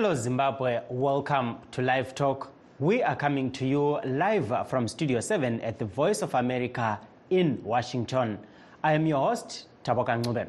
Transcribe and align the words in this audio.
Hello, 0.00 0.14
Zimbabwe. 0.14 0.80
Welcome 0.88 1.58
to 1.72 1.82
Live 1.82 2.14
Talk. 2.14 2.50
We 2.78 3.02
are 3.02 3.14
coming 3.14 3.52
to 3.52 3.66
you 3.66 4.00
live 4.02 4.66
from 4.66 4.88
Studio 4.88 5.20
7 5.20 5.60
at 5.60 5.78
the 5.78 5.84
Voice 5.84 6.22
of 6.22 6.32
America 6.32 6.98
in 7.28 7.62
Washington. 7.62 8.38
I 8.82 8.94
am 8.94 9.04
your 9.04 9.28
host, 9.28 9.66
Taboka 9.84 10.18
Ncube. 10.18 10.48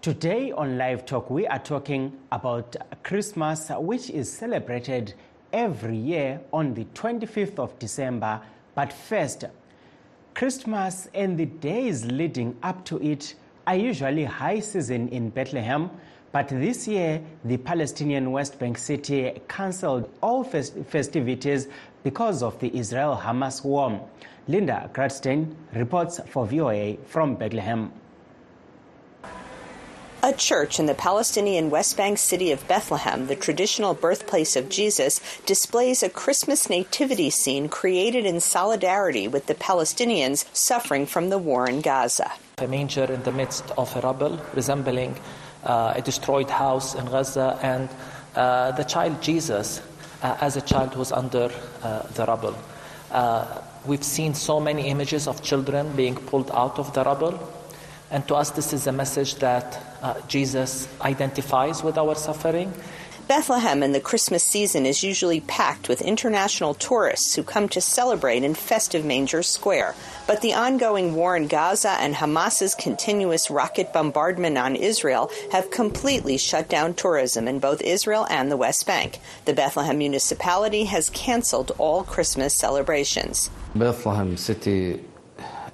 Today 0.00 0.52
on 0.52 0.78
Live 0.78 1.04
Talk, 1.04 1.28
we 1.28 1.46
are 1.46 1.58
talking 1.58 2.16
about 2.32 2.74
Christmas, 3.02 3.70
which 3.76 4.08
is 4.08 4.32
celebrated 4.32 5.12
every 5.52 5.98
year 5.98 6.40
on 6.50 6.72
the 6.72 6.86
25th 6.94 7.58
of 7.58 7.78
December. 7.78 8.40
But 8.74 8.90
first, 8.90 9.44
Christmas 10.32 11.10
and 11.12 11.36
the 11.36 11.44
days 11.44 12.06
leading 12.06 12.56
up 12.62 12.86
to 12.86 12.96
it 13.02 13.34
are 13.66 13.76
usually 13.76 14.24
high 14.24 14.60
season 14.60 15.08
in 15.10 15.28
Bethlehem. 15.28 15.90
But 16.36 16.48
this 16.48 16.86
year, 16.86 17.22
the 17.46 17.56
Palestinian 17.56 18.30
West 18.30 18.58
Bank 18.58 18.76
city 18.76 19.40
cancelled 19.48 20.10
all 20.22 20.44
fest- 20.44 20.74
festivities 20.86 21.66
because 22.04 22.42
of 22.42 22.60
the 22.60 22.70
Israel 22.76 23.18
Hamas 23.24 23.64
war. 23.64 24.06
Linda 24.46 24.90
Gradstein 24.92 25.54
reports 25.72 26.20
for 26.28 26.44
VOA 26.46 26.98
from 27.06 27.36
Bethlehem. 27.36 27.90
A 30.22 30.34
church 30.34 30.78
in 30.78 30.84
the 30.84 30.94
Palestinian 30.94 31.70
West 31.70 31.96
Bank 31.96 32.18
city 32.18 32.52
of 32.52 32.68
Bethlehem, 32.68 33.28
the 33.28 33.36
traditional 33.36 33.94
birthplace 33.94 34.56
of 34.56 34.68
Jesus, 34.68 35.22
displays 35.46 36.02
a 36.02 36.10
Christmas 36.10 36.68
nativity 36.68 37.30
scene 37.30 37.70
created 37.70 38.26
in 38.26 38.40
solidarity 38.40 39.26
with 39.26 39.46
the 39.46 39.54
Palestinians 39.54 40.44
suffering 40.54 41.06
from 41.06 41.30
the 41.30 41.38
war 41.38 41.66
in 41.66 41.80
Gaza. 41.80 42.30
A 42.58 42.66
manger 42.66 43.04
in 43.04 43.22
the 43.22 43.32
midst 43.32 43.64
of 43.78 43.96
a 43.96 44.02
rubble, 44.02 44.38
resembling 44.52 45.16
a 45.66 46.02
destroyed 46.02 46.50
house 46.50 46.94
in 46.94 47.04
Gaza, 47.06 47.58
and 47.62 47.88
uh, 48.34 48.72
the 48.72 48.84
child 48.84 49.22
Jesus 49.22 49.80
uh, 50.22 50.36
as 50.40 50.56
a 50.56 50.60
child 50.60 50.96
was 50.96 51.12
under 51.12 51.50
uh, 51.82 52.02
the 52.14 52.24
rubble. 52.26 52.54
Uh, 53.10 53.60
we've 53.86 54.04
seen 54.04 54.34
so 54.34 54.60
many 54.60 54.88
images 54.88 55.28
of 55.28 55.42
children 55.42 55.94
being 55.96 56.14
pulled 56.14 56.50
out 56.50 56.78
of 56.78 56.92
the 56.94 57.04
rubble. 57.04 57.38
And 58.10 58.26
to 58.28 58.36
us, 58.36 58.50
this 58.50 58.72
is 58.72 58.86
a 58.86 58.92
message 58.92 59.36
that 59.36 59.80
uh, 60.02 60.20
Jesus 60.28 60.88
identifies 61.00 61.82
with 61.82 61.98
our 61.98 62.14
suffering. 62.14 62.72
Bethlehem 63.28 63.82
in 63.82 63.90
the 63.90 64.00
Christmas 64.00 64.44
season 64.44 64.86
is 64.86 65.02
usually 65.02 65.40
packed 65.40 65.88
with 65.88 66.00
international 66.00 66.74
tourists 66.74 67.34
who 67.34 67.42
come 67.42 67.68
to 67.70 67.80
celebrate 67.80 68.44
in 68.44 68.54
festive 68.54 69.04
Manger 69.04 69.42
Square. 69.42 69.96
But 70.28 70.42
the 70.42 70.54
ongoing 70.54 71.16
war 71.16 71.36
in 71.36 71.48
Gaza 71.48 71.96
and 71.98 72.14
Hamas's 72.14 72.76
continuous 72.76 73.50
rocket 73.50 73.92
bombardment 73.92 74.56
on 74.56 74.76
Israel 74.76 75.28
have 75.50 75.72
completely 75.72 76.38
shut 76.38 76.68
down 76.68 76.94
tourism 76.94 77.48
in 77.48 77.58
both 77.58 77.82
Israel 77.82 78.28
and 78.30 78.48
the 78.48 78.56
West 78.56 78.86
Bank. 78.86 79.18
The 79.44 79.54
Bethlehem 79.54 79.98
municipality 79.98 80.84
has 80.84 81.10
canceled 81.10 81.72
all 81.78 82.04
Christmas 82.04 82.54
celebrations. 82.54 83.50
Bethlehem 83.74 84.36
city 84.36 85.02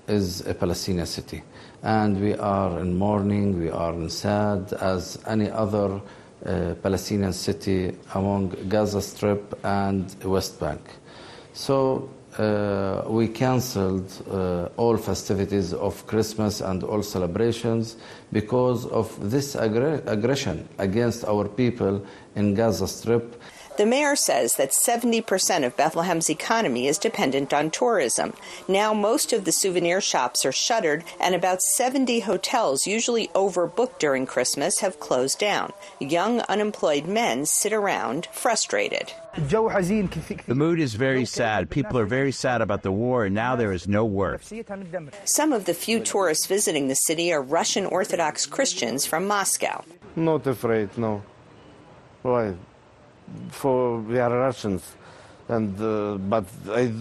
is 0.08 0.40
a 0.46 0.54
Palestinian 0.54 1.06
city, 1.06 1.42
and 1.82 2.18
we 2.18 2.34
are 2.34 2.80
in 2.80 2.96
mourning, 2.96 3.60
we 3.60 3.68
are 3.68 3.92
in 3.92 4.08
sad 4.08 4.72
as 4.72 5.18
any 5.26 5.50
other 5.50 6.00
uh, 6.44 6.74
Palestinian 6.82 7.32
city 7.32 7.96
among 8.14 8.50
Gaza 8.68 9.00
Strip 9.00 9.58
and 9.64 10.14
West 10.24 10.58
Bank. 10.58 10.80
So 11.52 12.08
uh, 12.38 13.02
we 13.08 13.28
cancelled 13.28 14.10
uh, 14.30 14.68
all 14.76 14.96
festivities 14.96 15.74
of 15.74 16.06
Christmas 16.06 16.60
and 16.60 16.82
all 16.82 17.02
celebrations 17.02 17.96
because 18.32 18.86
of 18.86 19.30
this 19.30 19.54
aggr- 19.54 20.02
aggression 20.06 20.68
against 20.78 21.24
our 21.24 21.46
people 21.46 22.02
in 22.34 22.54
Gaza 22.54 22.88
Strip. 22.88 23.40
The 23.78 23.86
mayor 23.86 24.16
says 24.16 24.56
that 24.56 24.70
70% 24.70 25.64
of 25.64 25.76
Bethlehem's 25.76 26.28
economy 26.28 26.86
is 26.86 26.98
dependent 26.98 27.54
on 27.54 27.70
tourism. 27.70 28.34
Now, 28.68 28.92
most 28.92 29.32
of 29.32 29.44
the 29.44 29.52
souvenir 29.52 30.00
shops 30.00 30.44
are 30.44 30.52
shuttered, 30.52 31.04
and 31.18 31.34
about 31.34 31.62
70 31.62 32.20
hotels, 32.20 32.86
usually 32.86 33.28
overbooked 33.28 33.98
during 33.98 34.26
Christmas, 34.26 34.80
have 34.80 35.00
closed 35.00 35.38
down. 35.38 35.72
Young, 35.98 36.40
unemployed 36.42 37.06
men 37.06 37.46
sit 37.46 37.72
around, 37.72 38.28
frustrated. 38.30 39.12
The 39.38 40.54
mood 40.54 40.78
is 40.78 40.94
very 40.94 41.24
sad. 41.24 41.70
People 41.70 41.98
are 41.98 42.04
very 42.04 42.32
sad 42.32 42.60
about 42.60 42.82
the 42.82 42.92
war, 42.92 43.24
and 43.24 43.34
now 43.34 43.56
there 43.56 43.72
is 43.72 43.88
no 43.88 44.04
work. 44.04 44.42
Some 45.24 45.52
of 45.54 45.64
the 45.64 45.74
few 45.74 46.00
tourists 46.00 46.46
visiting 46.46 46.88
the 46.88 46.94
city 46.94 47.32
are 47.32 47.40
Russian 47.40 47.86
Orthodox 47.86 48.44
Christians 48.44 49.06
from 49.06 49.26
Moscow. 49.26 49.82
Not 50.14 50.46
afraid, 50.46 50.98
no. 50.98 51.22
Why? 52.20 52.54
For 53.50 53.98
we 54.00 54.18
are 54.18 54.30
Russians, 54.30 54.82
and 55.48 55.80
uh, 55.80 56.16
but 56.18 56.44
I 56.70 56.92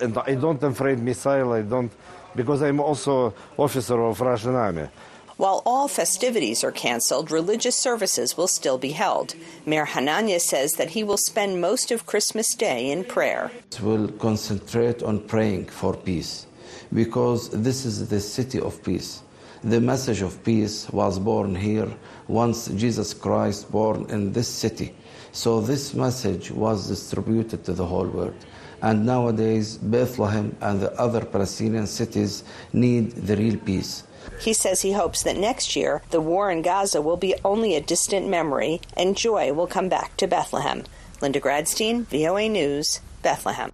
and 0.00 0.18
I 0.26 0.34
don't 0.34 0.62
afraid 0.62 0.98
missile. 0.98 1.52
I 1.52 1.62
don't 1.62 1.92
because 2.36 2.62
I'm 2.62 2.80
also 2.80 3.34
officer 3.56 4.00
of 4.00 4.20
Russian 4.20 4.54
army. 4.54 4.88
While 5.36 5.62
all 5.64 5.88
festivities 5.88 6.62
are 6.62 6.70
canceled, 6.70 7.30
religious 7.30 7.74
services 7.74 8.36
will 8.36 8.46
still 8.46 8.76
be 8.76 8.90
held. 8.90 9.34
Mayor 9.64 9.86
Hananya 9.86 10.38
says 10.38 10.72
that 10.72 10.90
he 10.90 11.02
will 11.02 11.16
spend 11.16 11.62
most 11.62 11.90
of 11.90 12.04
Christmas 12.04 12.54
Day 12.54 12.90
in 12.90 13.04
prayer. 13.04 13.50
We 13.80 13.88
will 13.88 14.08
concentrate 14.08 15.02
on 15.02 15.20
praying 15.20 15.66
for 15.66 15.96
peace 15.96 16.46
because 16.92 17.48
this 17.50 17.86
is 17.86 18.08
the 18.08 18.20
city 18.20 18.60
of 18.60 18.82
peace. 18.82 19.22
The 19.64 19.80
message 19.80 20.20
of 20.20 20.44
peace 20.44 20.90
was 20.90 21.18
born 21.18 21.54
here 21.54 21.88
once 22.28 22.68
Jesus 22.68 23.14
Christ 23.14 23.70
born 23.72 24.10
in 24.10 24.32
this 24.32 24.48
city. 24.48 24.94
So 25.32 25.60
this 25.60 25.94
message 25.94 26.50
was 26.50 26.88
distributed 26.88 27.64
to 27.64 27.72
the 27.72 27.86
whole 27.86 28.06
world. 28.06 28.34
And 28.82 29.06
nowadays, 29.06 29.76
Bethlehem 29.76 30.56
and 30.60 30.80
the 30.80 30.92
other 30.98 31.24
Palestinian 31.24 31.86
cities 31.86 32.44
need 32.72 33.12
the 33.12 33.36
real 33.36 33.58
peace. 33.58 34.04
He 34.40 34.52
says 34.52 34.82
he 34.82 34.92
hopes 34.92 35.22
that 35.22 35.36
next 35.36 35.76
year 35.76 36.02
the 36.10 36.20
war 36.20 36.50
in 36.50 36.62
Gaza 36.62 37.00
will 37.00 37.16
be 37.16 37.34
only 37.44 37.74
a 37.74 37.80
distant 37.80 38.28
memory 38.28 38.80
and 38.96 39.16
joy 39.16 39.52
will 39.52 39.66
come 39.66 39.88
back 39.88 40.16
to 40.16 40.26
Bethlehem. 40.26 40.84
Linda 41.20 41.40
Gradstein, 41.40 42.04
VOA 42.06 42.48
News, 42.48 43.00
Bethlehem. 43.22 43.70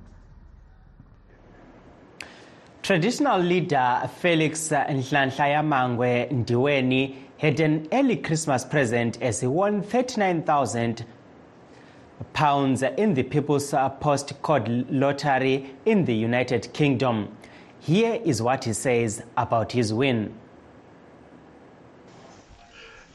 Traditional 2.82 3.40
leader 3.40 4.10
Felix 4.20 4.68
Nhlanhla 4.68 5.62
Mangwe 5.64 6.30
Ndiweni 6.30 7.16
had 7.38 7.60
an 7.60 7.88
early 7.92 8.16
Christmas 8.16 8.64
present 8.64 9.20
as 9.20 9.40
he 9.40 9.46
won 9.46 9.82
39,000 9.82 11.04
pounds 12.32 12.82
in 12.82 13.14
the 13.14 13.22
People's 13.22 13.70
Postcode 13.72 14.86
Lottery 14.90 15.74
in 15.84 16.04
the 16.04 16.14
United 16.14 16.72
Kingdom. 16.72 17.36
Here 17.80 18.20
is 18.24 18.42
what 18.42 18.64
he 18.64 18.72
says 18.72 19.22
about 19.36 19.72
his 19.72 19.92
win. 19.92 20.34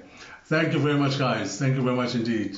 Thank 0.45 0.73
you 0.73 0.79
very 0.79 0.99
much, 0.99 1.17
guys. 1.17 1.57
Thank 1.57 1.75
you 1.75 1.81
very 1.81 1.95
much 1.95 2.13
indeed. 2.13 2.57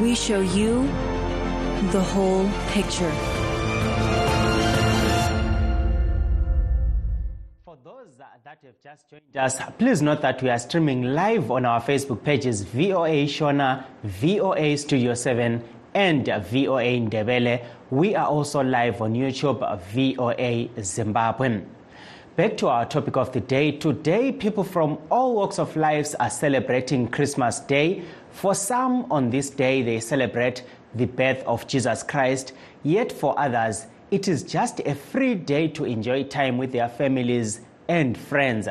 we 0.00 0.14
show 0.14 0.40
you 0.40 0.82
the 1.90 2.00
whole 2.00 2.48
picture. 2.68 3.10
For 7.64 7.76
those 7.84 8.16
that 8.18 8.58
have 8.62 8.74
just 8.82 9.10
joined 9.10 9.36
us, 9.36 9.60
please 9.78 10.00
note 10.02 10.20
that 10.22 10.40
we 10.42 10.50
are 10.50 10.58
streaming 10.58 11.02
live 11.02 11.50
on 11.50 11.64
our 11.64 11.80
Facebook 11.80 12.22
pages 12.22 12.62
VOA 12.62 13.26
Shona, 13.26 13.84
VOA 14.04 14.76
Studio 14.76 15.14
7, 15.14 15.62
and 15.94 16.26
VOA 16.26 17.00
Ndebele. 17.00 17.64
We 17.90 18.14
are 18.14 18.26
also 18.26 18.62
live 18.62 19.02
on 19.02 19.14
YouTube, 19.14 19.60
VOA 19.92 20.82
Zimbabwe. 20.82 21.62
Back 22.38 22.56
to 22.58 22.68
our 22.68 22.86
topic 22.86 23.16
of 23.16 23.32
the 23.32 23.40
day. 23.40 23.72
Today, 23.72 24.30
people 24.30 24.62
from 24.62 24.98
all 25.10 25.34
walks 25.34 25.58
of 25.58 25.74
life 25.74 26.14
are 26.20 26.30
celebrating 26.30 27.08
Christmas 27.08 27.58
Day. 27.58 28.04
For 28.30 28.54
some, 28.54 29.10
on 29.10 29.30
this 29.30 29.50
day, 29.50 29.82
they 29.82 29.98
celebrate 29.98 30.62
the 30.94 31.06
birth 31.06 31.42
of 31.48 31.66
Jesus 31.66 32.04
Christ. 32.04 32.52
Yet 32.84 33.10
for 33.10 33.36
others, 33.36 33.86
it 34.12 34.28
is 34.28 34.44
just 34.44 34.78
a 34.86 34.94
free 34.94 35.34
day 35.34 35.66
to 35.66 35.84
enjoy 35.84 36.22
time 36.22 36.58
with 36.58 36.70
their 36.70 36.88
families 36.88 37.60
and 37.88 38.16
friends. 38.16 38.68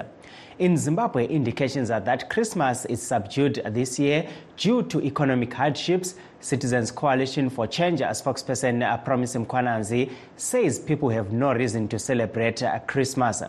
In 0.60 0.78
Zimbabwe, 0.78 1.28
indications 1.28 1.92
are 1.92 2.00
that 2.00 2.30
Christmas 2.30 2.86
is 2.86 3.02
subdued 3.02 3.62
this 3.72 4.00
year 4.00 4.30
due 4.56 4.81
to 4.84 5.02
economic 5.02 5.54
hardships. 5.54 6.16
Citizens 6.39 6.92
Coalition 6.92 7.50
for 7.50 7.68
Change, 7.68 8.01
spokesperson 8.01 8.84
uh, 8.84 8.98
Promise 8.98 9.36
Mkwananzi, 9.36 10.12
says 10.36 10.80
people 10.80 11.10
have 11.10 11.31
no 11.31 11.54
reason 11.54 11.88
to 11.88 11.98
celebrate 11.98 12.62
uh, 12.63 12.80
Christmas. 12.80 13.44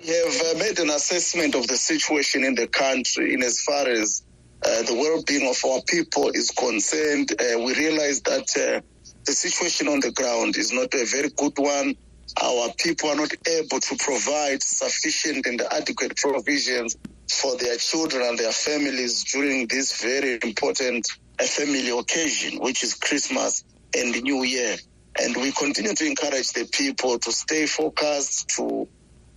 We 0.00 0.08
have 0.14 0.56
uh, 0.56 0.58
made 0.58 0.78
an 0.78 0.90
assessment 0.90 1.54
of 1.54 1.66
the 1.66 1.76
situation 1.76 2.44
in 2.44 2.54
the 2.54 2.68
country 2.68 3.34
in 3.34 3.42
as 3.42 3.60
far 3.62 3.88
as 3.88 4.22
uh, 4.64 4.82
the 4.82 4.94
well-being 4.94 5.48
of 5.48 5.56
our 5.68 5.80
people 5.88 6.30
is 6.30 6.50
concerned. 6.50 7.32
Uh, 7.32 7.58
we 7.60 7.74
realize 7.74 8.20
that 8.22 8.48
uh, 8.56 8.80
the 9.24 9.32
situation 9.32 9.88
on 9.88 10.00
the 10.00 10.12
ground 10.12 10.56
is 10.56 10.72
not 10.72 10.92
a 10.94 11.04
very 11.04 11.30
good 11.30 11.56
one. 11.58 11.96
Our 12.40 12.68
people 12.78 13.10
are 13.10 13.16
not 13.16 13.32
able 13.48 13.80
to 13.80 13.96
provide 13.96 14.62
sufficient 14.62 15.46
and 15.46 15.60
adequate 15.62 16.16
provisions 16.16 16.96
for 17.30 17.56
their 17.56 17.76
children 17.76 18.26
and 18.26 18.38
their 18.38 18.52
families 18.52 19.24
during 19.24 19.66
this 19.68 20.00
very 20.02 20.38
important 20.42 21.06
uh, 21.38 21.44
family 21.44 21.90
occasion, 21.90 22.58
which 22.60 22.82
is 22.82 22.94
Christmas 22.94 23.64
and 23.96 24.22
New 24.22 24.42
Year. 24.42 24.76
And 25.20 25.36
we 25.36 25.52
continue 25.52 25.94
to 25.94 26.06
encourage 26.06 26.52
the 26.52 26.68
people 26.72 27.18
to 27.18 27.32
stay 27.32 27.66
focused, 27.66 28.48
to 28.56 28.88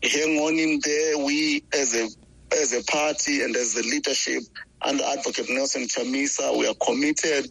hang 0.03 0.37
on 0.39 0.57
in 0.57 0.79
there. 0.83 1.17
We, 1.17 1.63
as 1.73 1.95
a 1.95 2.07
as 2.53 2.73
a 2.73 2.83
party 2.83 3.43
and 3.43 3.55
as 3.55 3.73
the 3.73 3.83
leadership 3.83 4.43
under 4.81 5.03
Advocate 5.03 5.49
Nelson 5.49 5.83
Chamisa, 5.83 6.57
we 6.57 6.67
are 6.67 6.75
committed 6.85 7.49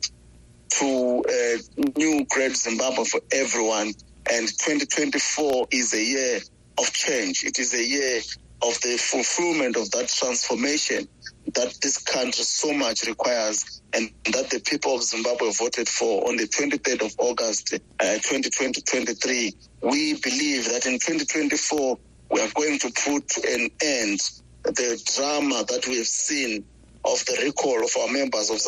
to 0.72 1.24
a 1.28 1.98
new 1.98 2.24
great 2.28 2.56
Zimbabwe 2.56 3.04
for 3.04 3.20
everyone. 3.32 3.92
And 4.30 4.46
2024 4.46 5.68
is 5.72 5.94
a 5.94 6.02
year 6.02 6.40
of 6.78 6.92
change. 6.92 7.44
It 7.44 7.58
is 7.58 7.74
a 7.74 7.84
year 7.84 8.20
of 8.62 8.80
the 8.82 8.96
fulfillment 8.98 9.76
of 9.76 9.90
that 9.92 10.08
transformation 10.08 11.08
that 11.54 11.74
this 11.82 11.98
country 11.98 12.44
so 12.44 12.72
much 12.72 13.06
requires 13.06 13.80
and 13.94 14.10
that 14.32 14.50
the 14.50 14.60
people 14.60 14.94
of 14.94 15.02
Zimbabwe 15.02 15.50
voted 15.52 15.88
for 15.88 16.28
on 16.28 16.36
the 16.36 16.46
23rd 16.46 17.04
of 17.06 17.12
August 17.18 17.74
uh, 17.74 18.14
2023. 18.14 19.52
We 19.82 20.14
believe 20.20 20.66
that 20.66 20.86
in 20.86 20.94
2024 20.94 21.98
we 22.30 22.40
are 22.40 22.50
going 22.54 22.78
to 22.80 22.92
put 23.04 23.44
an 23.44 23.70
end 23.82 24.20
the 24.62 25.02
drama 25.16 25.64
that 25.68 25.86
we 25.88 25.96
have 25.96 26.06
seen 26.06 26.64
of 27.04 27.24
the 27.24 27.40
recall 27.44 27.82
of 27.82 27.90
our 28.00 28.12
members 28.12 28.50
of 28.50 28.60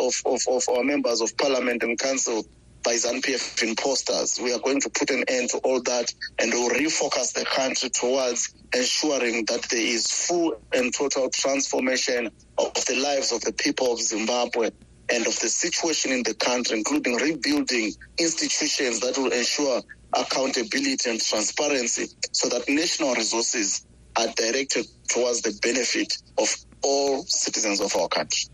of, 0.00 0.14
of, 0.26 0.40
of 0.48 0.76
our 0.76 0.82
members 0.82 1.20
of 1.20 1.36
parliament 1.36 1.82
and 1.82 1.98
council 1.98 2.44
by 2.84 2.94
ZANU 2.94 3.22
PF 3.22 3.64
imposters. 3.68 4.38
We 4.42 4.54
are 4.54 4.60
going 4.60 4.80
to 4.82 4.90
put 4.90 5.10
an 5.10 5.24
end 5.28 5.50
to 5.50 5.58
all 5.58 5.82
that 5.82 6.06
and 6.40 6.52
we'll 6.52 6.70
refocus 6.70 7.34
the 7.34 7.46
country 7.46 7.90
towards 7.90 8.54
ensuring 8.76 9.46
that 9.46 9.66
there 9.70 9.80
is 9.80 10.06
full 10.08 10.54
and 10.74 10.94
total 10.94 11.30
transformation 11.34 12.30
of 12.58 12.72
the 12.86 12.96
lives 13.02 13.32
of 13.32 13.42
the 13.42 13.54
people 13.54 13.92
of 13.92 14.00
Zimbabwe 14.00 14.70
and 15.12 15.26
of 15.26 15.38
the 15.40 15.48
situation 15.48 16.12
in 16.12 16.24
the 16.24 16.34
country, 16.36 16.78
including 16.78 17.16
rebuilding 17.16 17.92
institutions 18.20 19.00
that 19.00 19.18
will 19.18 19.32
ensure 19.32 19.82
accountability 20.16 21.10
and 21.10 21.20
transparency 21.20 22.06
so 22.32 22.48
that 22.50 22.64
national 22.68 23.14
resources 23.14 23.86
are 24.18 24.28
directed 24.36 24.86
towards 25.10 25.42
the 25.42 25.58
benefit 25.62 26.12
of 26.38 26.54
all 26.84 27.24
citizens 27.28 27.80
of 27.80 27.96
our 27.96 28.08
country. 28.08 28.53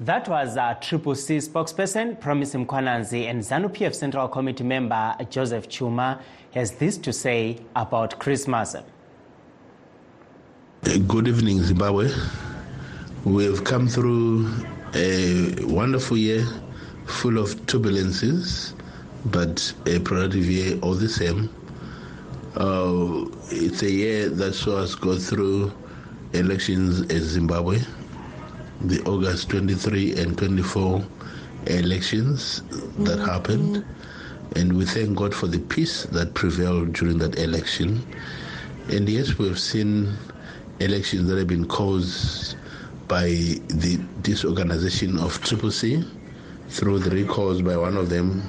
That 0.00 0.28
was 0.28 0.56
uh, 0.56 0.74
Triple 0.74 1.16
C 1.16 1.38
spokesperson 1.38 2.20
Promise 2.20 2.54
Mkwananzi 2.54 3.28
and 3.28 3.42
ZANU 3.42 3.68
PF 3.68 3.92
Central 3.96 4.28
Committee 4.28 4.62
member 4.62 5.16
Joseph 5.28 5.68
Chuma 5.68 6.20
has 6.54 6.70
this 6.76 6.96
to 6.98 7.12
say 7.12 7.58
about 7.74 8.16
Christmas. 8.20 8.76
Good 10.84 11.26
evening, 11.26 11.60
Zimbabwe. 11.62 12.12
We 13.24 13.44
have 13.46 13.64
come 13.64 13.88
through 13.88 14.48
a 14.94 15.64
wonderful 15.64 16.16
year 16.16 16.46
full 17.06 17.36
of 17.36 17.56
turbulences, 17.66 18.74
but 19.24 19.72
a 19.86 19.98
productive 19.98 20.46
year 20.46 20.78
all 20.80 20.94
the 20.94 21.08
same. 21.08 21.52
Uh, 22.54 23.24
it's 23.50 23.82
a 23.82 23.90
year 23.90 24.28
that 24.28 24.54
saw 24.54 24.76
us 24.76 24.94
go 24.94 25.18
through 25.18 25.72
elections 26.34 27.00
in 27.00 27.20
Zimbabwe, 27.20 27.80
the 28.82 29.02
August 29.04 29.50
23 29.50 30.16
and 30.16 30.38
24 30.38 31.04
elections 31.66 32.62
that 32.98 33.18
mm-hmm. 33.18 33.24
happened. 33.24 33.84
And 34.56 34.76
we 34.76 34.84
thank 34.86 35.18
God 35.18 35.34
for 35.34 35.46
the 35.46 35.58
peace 35.58 36.04
that 36.04 36.34
prevailed 36.34 36.92
during 36.94 37.18
that 37.18 37.38
election. 37.38 38.06
And 38.90 39.08
yes, 39.08 39.36
we've 39.36 39.58
seen 39.58 40.14
elections 40.80 41.28
that 41.28 41.38
have 41.38 41.48
been 41.48 41.66
caused 41.66 42.56
by 43.08 43.26
the 43.68 44.00
disorganization 44.22 45.18
of 45.18 45.40
Triple 45.42 45.70
C 45.70 46.04
through 46.68 47.00
the 47.00 47.10
recalls 47.10 47.62
by 47.62 47.76
one 47.76 47.96
of 47.96 48.08
them, 48.10 48.42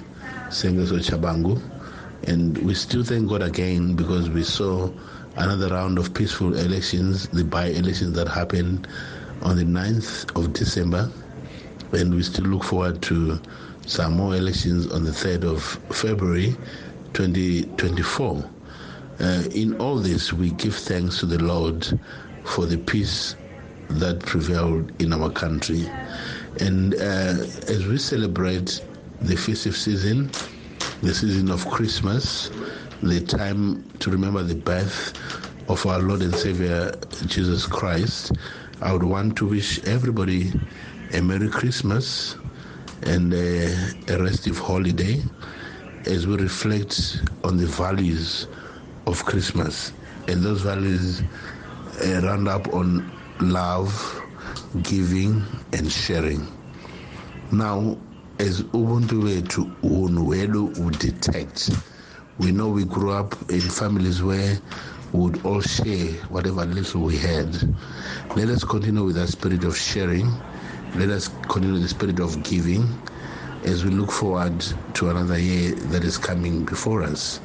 Sengezo 0.50 1.00
Tshabangu. 1.00 1.62
And 2.28 2.58
we 2.60 2.74
still 2.76 3.04
thank 3.04 3.30
God 3.30 3.42
again 3.42 3.96
because 3.96 4.30
we 4.30 4.44
saw 4.44 4.92
another 5.36 5.70
round 5.70 5.98
of 5.98 6.14
peaceful 6.14 6.56
elections, 6.58 7.28
the 7.30 7.44
by-elections 7.44 8.14
that 8.14 8.28
happened 8.28 8.88
on 9.42 9.58
the 9.58 9.64
9th 9.64 10.36
of 10.36 10.54
December. 10.54 11.10
And 11.92 12.14
we 12.14 12.24
still 12.24 12.46
look 12.46 12.64
forward 12.64 13.02
to 13.04 13.40
some 13.86 14.14
more 14.18 14.36
elections 14.36 14.92
on 14.92 15.04
the 15.04 15.12
3rd 15.12 15.44
of 15.46 15.64
February 15.96 16.56
2024. 17.14 18.50
Uh, 19.20 19.44
in 19.54 19.76
all 19.82 19.98
this, 19.98 20.32
we 20.32 20.52
give 20.52 20.76
thanks 20.76 21.20
to 21.20 21.26
the 21.26 21.44
Lord 21.44 22.00
for 22.46 22.66
the 22.66 22.78
peace 22.78 23.36
that 23.90 24.20
prevailed 24.20 24.92
in 25.02 25.12
our 25.12 25.30
country. 25.30 25.90
And 26.60 26.94
uh, 26.96 26.98
as 27.68 27.86
we 27.88 27.98
celebrate 27.98 28.82
the 29.22 29.36
festive 29.36 29.76
season, 29.76 30.30
the 31.02 31.14
season 31.14 31.50
of 31.50 31.68
Christmas, 31.70 32.52
the 33.02 33.22
time 33.22 33.84
to 34.00 34.12
remember 34.12 34.44
the 34.44 34.56
birth 34.56 35.14
of 35.70 35.86
our 35.86 36.00
Lord 36.00 36.22
and 36.22 36.36
Savior 36.36 36.94
Jesus 37.26 37.66
Christ, 37.66 38.34
I 38.82 38.94
would 38.94 39.04
want 39.04 39.36
to 39.38 39.48
wish 39.48 39.84
everybody 39.84 40.54
a 41.14 41.22
Merry 41.22 41.50
Christmas 41.50 42.38
and 43.04 43.34
a, 43.34 43.76
a 44.08 44.24
restive 44.24 44.58
holiday 44.58 45.22
as 46.06 46.26
we 46.26 46.38
reflect 46.38 47.22
on 47.44 47.58
the 47.58 47.66
values 47.66 48.48
of 49.06 49.26
Christmas 49.26 49.92
and 50.30 50.42
those 50.42 50.62
values 50.62 51.24
uh, 52.06 52.22
round 52.22 52.48
up 52.48 52.74
on 52.74 53.12
love, 53.42 53.92
giving, 54.82 55.44
and 55.74 55.92
sharing. 55.92 56.48
Now, 57.52 57.98
as 58.40 58.62
Ubuntu 58.64 59.24
wetu 59.82 60.78
would 60.80 61.00
detect, 61.00 61.72
we 62.38 62.54
know 62.54 62.70
we 62.70 62.86
grew 62.86 63.12
up 63.12 63.36
in 63.52 63.60
families 63.60 64.24
where 64.24 64.58
would 65.14 65.46
all 65.46 65.62
share 65.62 66.14
whatever 66.30 66.66
little 66.66 67.02
we 67.04 67.18
had. 67.18 67.56
Let 68.36 68.50
us 68.50 68.64
continue 68.64 69.04
with 69.06 69.16
that 69.16 69.28
spirit 69.30 69.64
of 69.64 69.78
sharing. 69.78 70.32
Let 70.96 71.10
us 71.10 71.28
continue 71.28 71.80
the 71.80 71.88
spirit 71.90 72.20
of 72.20 72.44
giving 72.44 72.88
as 73.64 73.84
we 73.84 73.92
look 73.92 74.12
forward 74.12 74.64
to 74.96 75.10
another 75.10 75.40
year 75.40 75.72
that 75.76 76.04
is 76.04 76.18
coming 76.18 76.66
before 76.66 77.04
us. 77.04 77.40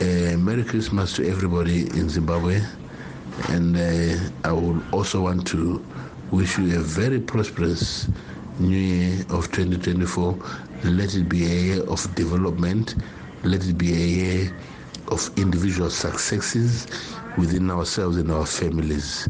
Uh, 0.00 0.36
Merry 0.38 0.64
Christmas 0.64 1.14
to 1.16 1.28
everybody 1.28 1.82
in 1.98 2.08
Zimbabwe. 2.08 2.60
And 3.48 3.76
uh, 3.76 4.30
I 4.44 4.52
would 4.52 4.84
also 4.92 5.22
want 5.22 5.46
to 5.48 5.84
wish 6.30 6.58
you 6.58 6.78
a 6.78 6.82
very 6.82 7.20
prosperous 7.20 8.08
new 8.58 8.76
year 8.76 9.20
of 9.30 9.50
2024. 9.52 10.38
Let 10.84 11.14
it 11.14 11.28
be 11.28 11.44
a 11.44 11.48
year 11.48 11.82
of 11.84 12.14
development. 12.14 12.96
Let 13.42 13.66
it 13.66 13.78
be 13.78 13.92
a 13.92 14.06
year 14.06 14.52
of 15.12 15.30
individual 15.36 15.90
successes 15.90 16.86
within 17.36 17.70
ourselves 17.70 18.16
and 18.16 18.32
our 18.32 18.46
families. 18.46 19.28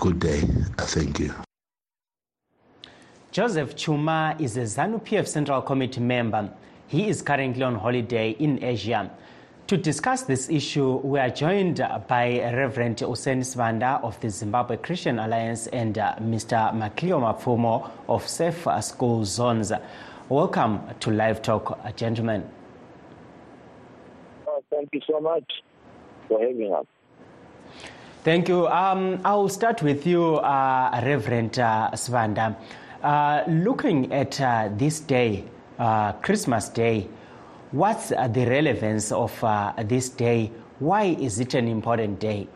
Good 0.00 0.18
day. 0.18 0.42
I 0.78 0.84
thank 0.84 1.20
you. 1.20 1.34
Joseph 3.30 3.76
Chuma 3.76 4.40
is 4.40 4.56
a 4.56 4.62
ZANU 4.62 5.02
PF 5.04 5.28
Central 5.28 5.60
Committee 5.60 6.00
member. 6.00 6.50
He 6.88 7.08
is 7.08 7.20
currently 7.20 7.62
on 7.62 7.74
holiday 7.74 8.30
in 8.30 8.64
Asia. 8.64 9.10
To 9.66 9.76
discuss 9.76 10.22
this 10.22 10.48
issue, 10.48 10.96
we 10.96 11.18
are 11.18 11.30
joined 11.30 11.86
by 12.08 12.40
Reverend 12.54 13.00
Usen 13.02 13.40
Svanda 13.40 14.02
of 14.02 14.18
the 14.20 14.30
Zimbabwe 14.30 14.78
Christian 14.78 15.18
Alliance 15.18 15.66
and 15.68 15.98
uh, 15.98 16.16
Mr. 16.20 16.74
Maklio 16.74 17.20
Mapfumo 17.20 17.90
of 18.08 18.26
Safe 18.26 18.66
School 18.82 19.24
Zones. 19.26 19.72
Welcome 20.30 20.80
to 21.00 21.10
Live 21.10 21.42
Talk, 21.42 21.78
uh, 21.84 21.92
gentlemen. 21.92 22.48
Thank 24.82 24.94
you 24.94 25.00
so 25.08 25.20
much 25.20 25.44
for 26.26 26.40
having 26.40 26.74
us. 26.74 26.86
Thank 28.24 28.48
you. 28.48 28.66
Um, 28.66 29.20
I'll 29.24 29.48
start 29.48 29.80
with 29.80 30.04
you, 30.04 30.38
uh, 30.38 31.00
Reverend 31.04 31.60
uh, 31.60 31.90
Svanda. 31.92 32.56
Uh, 33.00 33.44
looking 33.46 34.12
at 34.12 34.40
uh, 34.40 34.70
this 34.72 34.98
day, 34.98 35.44
uh, 35.78 36.14
Christmas 36.14 36.68
Day, 36.68 37.06
what's 37.70 38.08
the 38.08 38.44
relevance 38.48 39.12
of 39.12 39.32
this 39.86 40.08
day? 40.08 40.50
Why 40.80 41.04
is 41.04 41.38
it 41.38 41.54
an 41.54 41.68
important 41.68 42.18
day? 42.18 42.48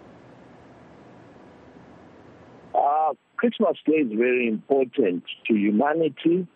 Christmas 3.36 3.76
Day 3.86 3.98
is 3.98 4.10
very 4.18 4.48
important 4.48 5.22
to 5.46 5.54
humanity 5.54 6.48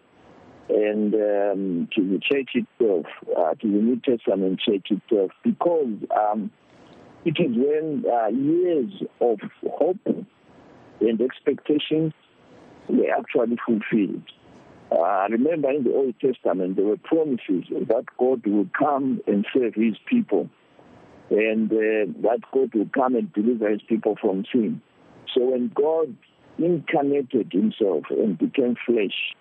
and 0.71 1.15
um, 1.15 1.89
to 1.95 2.03
the 2.03 2.21
church 2.21 2.51
itself, 2.55 3.07
uh, 3.37 3.55
to 3.55 3.67
the 3.67 3.83
New 3.83 4.01
Testament 4.01 4.61
church 4.61 4.87
itself, 4.91 5.33
because 5.43 5.93
um, 6.17 6.51
it 7.25 7.37
is 7.39 7.57
when 7.57 8.05
uh, 8.11 8.29
years 8.29 8.93
of 9.21 9.39
hope 9.79 9.99
and 11.01 11.21
expectation 11.21 12.15
were 12.89 13.11
actually 13.11 13.57
fulfilled. 13.67 14.23
Uh, 14.93 15.27
remember 15.31 15.71
in 15.71 15.85
the 15.85 15.93
Old 15.93 16.15
Testament, 16.21 16.77
there 16.77 16.85
were 16.85 16.97
promises 16.97 17.65
that 17.71 18.05
God 18.19 18.45
would 18.47 18.71
come 18.73 19.21
and 19.27 19.47
save 19.55 19.75
his 19.75 19.95
people, 20.07 20.49
and 21.31 21.71
uh, 21.71 22.13
that 22.23 22.41
God 22.53 22.75
would 22.75 22.93
come 22.93 23.17
and 23.17 23.33
deliver 23.33 23.71
his 23.71 23.83
people 23.83 24.17
from 24.21 24.45
sin. 24.53 24.81
So 25.35 25.51
when 25.51 25.71
God 25.75 26.17
incarnated 26.59 27.53
himself 27.53 28.05
and 28.11 28.37
became 28.37 28.77
flesh 28.85 29.35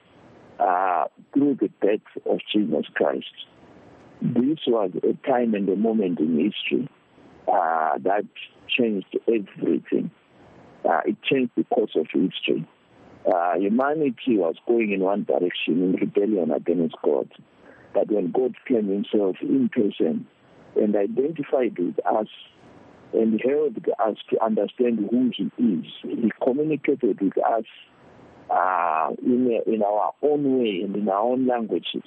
uh, 0.60 1.06
through 1.34 1.58
the 1.62 1.70
death 1.82 2.24
of 2.26 2.40
Jesus 2.52 2.86
Christ, 2.94 3.34
this 4.22 4.60
was 4.68 4.92
a 5.04 5.28
time 5.28 5.54
and 5.54 5.68
a 5.70 5.76
moment 5.76 6.20
in 6.20 6.38
history 6.38 6.90
uh, 7.48 7.98
that 8.00 8.26
changed 8.68 9.18
everything. 9.28 10.12
Uh, 10.84 11.02
it 11.06 11.18
changed 11.24 11.52
the 11.56 11.64
course 11.66 11.92
of 11.96 12.08
history 12.12 12.68
uh, 13.26 13.54
humanity 13.58 14.38
was 14.38 14.56
going 14.68 14.92
in 14.92 15.02
one 15.02 15.24
direction 15.24 15.84
in 15.84 15.92
rebellion 15.94 16.52
against 16.52 16.96
God. 17.04 17.30
But 17.94 18.12
when 18.12 18.32
God 18.32 18.56
came 18.68 18.88
himself 18.88 19.36
in 19.42 19.70
person 19.70 20.28
and 20.76 20.96
identified 20.96 21.78
with 21.78 22.00
us 22.06 22.28
and 23.14 23.42
helped 23.44 23.88
us 24.00 24.18
to 24.30 24.44
understand 24.44 25.10
who 25.10 25.32
he 25.36 25.52
is, 25.62 25.86
he 26.04 26.32
communicated 26.42 27.20
with 27.20 27.38
us 27.38 27.66
uh, 28.50 29.10
in, 29.24 29.62
in 29.66 29.84
our 29.84 30.14
own 30.22 30.60
way 30.60 30.82
and 30.84 30.96
in 30.96 31.10
our 31.10 31.22
own 31.22 31.48
languages. 31.48 32.04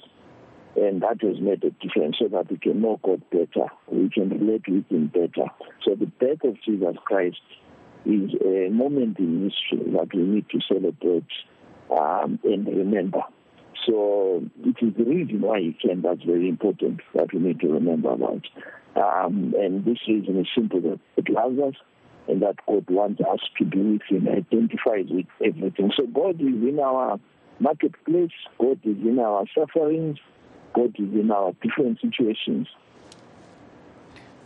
And 0.75 1.01
that 1.03 1.21
has 1.21 1.39
made 1.39 1.63
a 1.63 1.69
difference 1.85 2.17
so 2.19 2.27
that 2.29 2.49
we 2.49 2.57
can 2.57 2.81
know 2.81 2.99
God 3.03 3.21
better, 3.29 3.67
we 3.87 4.09
can 4.09 4.29
relate 4.29 4.63
with 4.67 4.89
him 4.89 5.07
better. 5.07 5.49
So 5.85 5.95
the 5.95 6.07
death 6.19 6.43
of 6.43 6.55
Jesus 6.63 6.95
Christ 7.05 7.41
is 8.05 8.31
a 8.43 8.69
moment 8.69 9.19
in 9.19 9.49
history 9.49 9.91
that 9.93 10.09
we 10.13 10.23
need 10.23 10.49
to 10.49 10.59
celebrate 10.67 11.27
um, 11.91 12.39
and 12.43 12.67
remember. 12.67 13.21
So 13.85 14.43
it 14.63 14.75
is 14.81 14.93
the 14.97 15.03
reason 15.03 15.41
why 15.41 15.59
he 15.59 15.77
came 15.81 16.01
that's 16.01 16.23
very 16.23 16.49
important 16.49 17.01
that 17.13 17.33
we 17.33 17.39
need 17.39 17.59
to 17.59 17.67
remember 17.67 18.11
about. 18.11 18.45
Um, 18.95 19.53
and 19.57 19.85
this 19.85 19.97
reason 20.07 20.39
is 20.39 20.47
simple 20.55 20.99
it 21.17 21.29
loves 21.29 21.59
us 21.59 21.73
that 22.27 22.55
God 22.67 22.85
wants 22.89 23.21
us 23.21 23.39
to 23.57 23.65
be 23.65 23.79
with 23.79 24.01
him, 24.07 24.27
identifies 24.27 25.05
with 25.09 25.25
everything. 25.43 25.91
So 25.95 26.05
God 26.07 26.35
is 26.35 26.47
in 26.47 26.79
our 26.79 27.19
marketplace, 27.59 28.31
God 28.59 28.79
is 28.83 28.97
in 28.97 29.19
our 29.19 29.45
sufferings, 29.53 30.17
God 30.73 30.95
is 30.97 31.13
in 31.13 31.31
our 31.31 31.53
different 31.61 31.99
situations. 32.01 32.67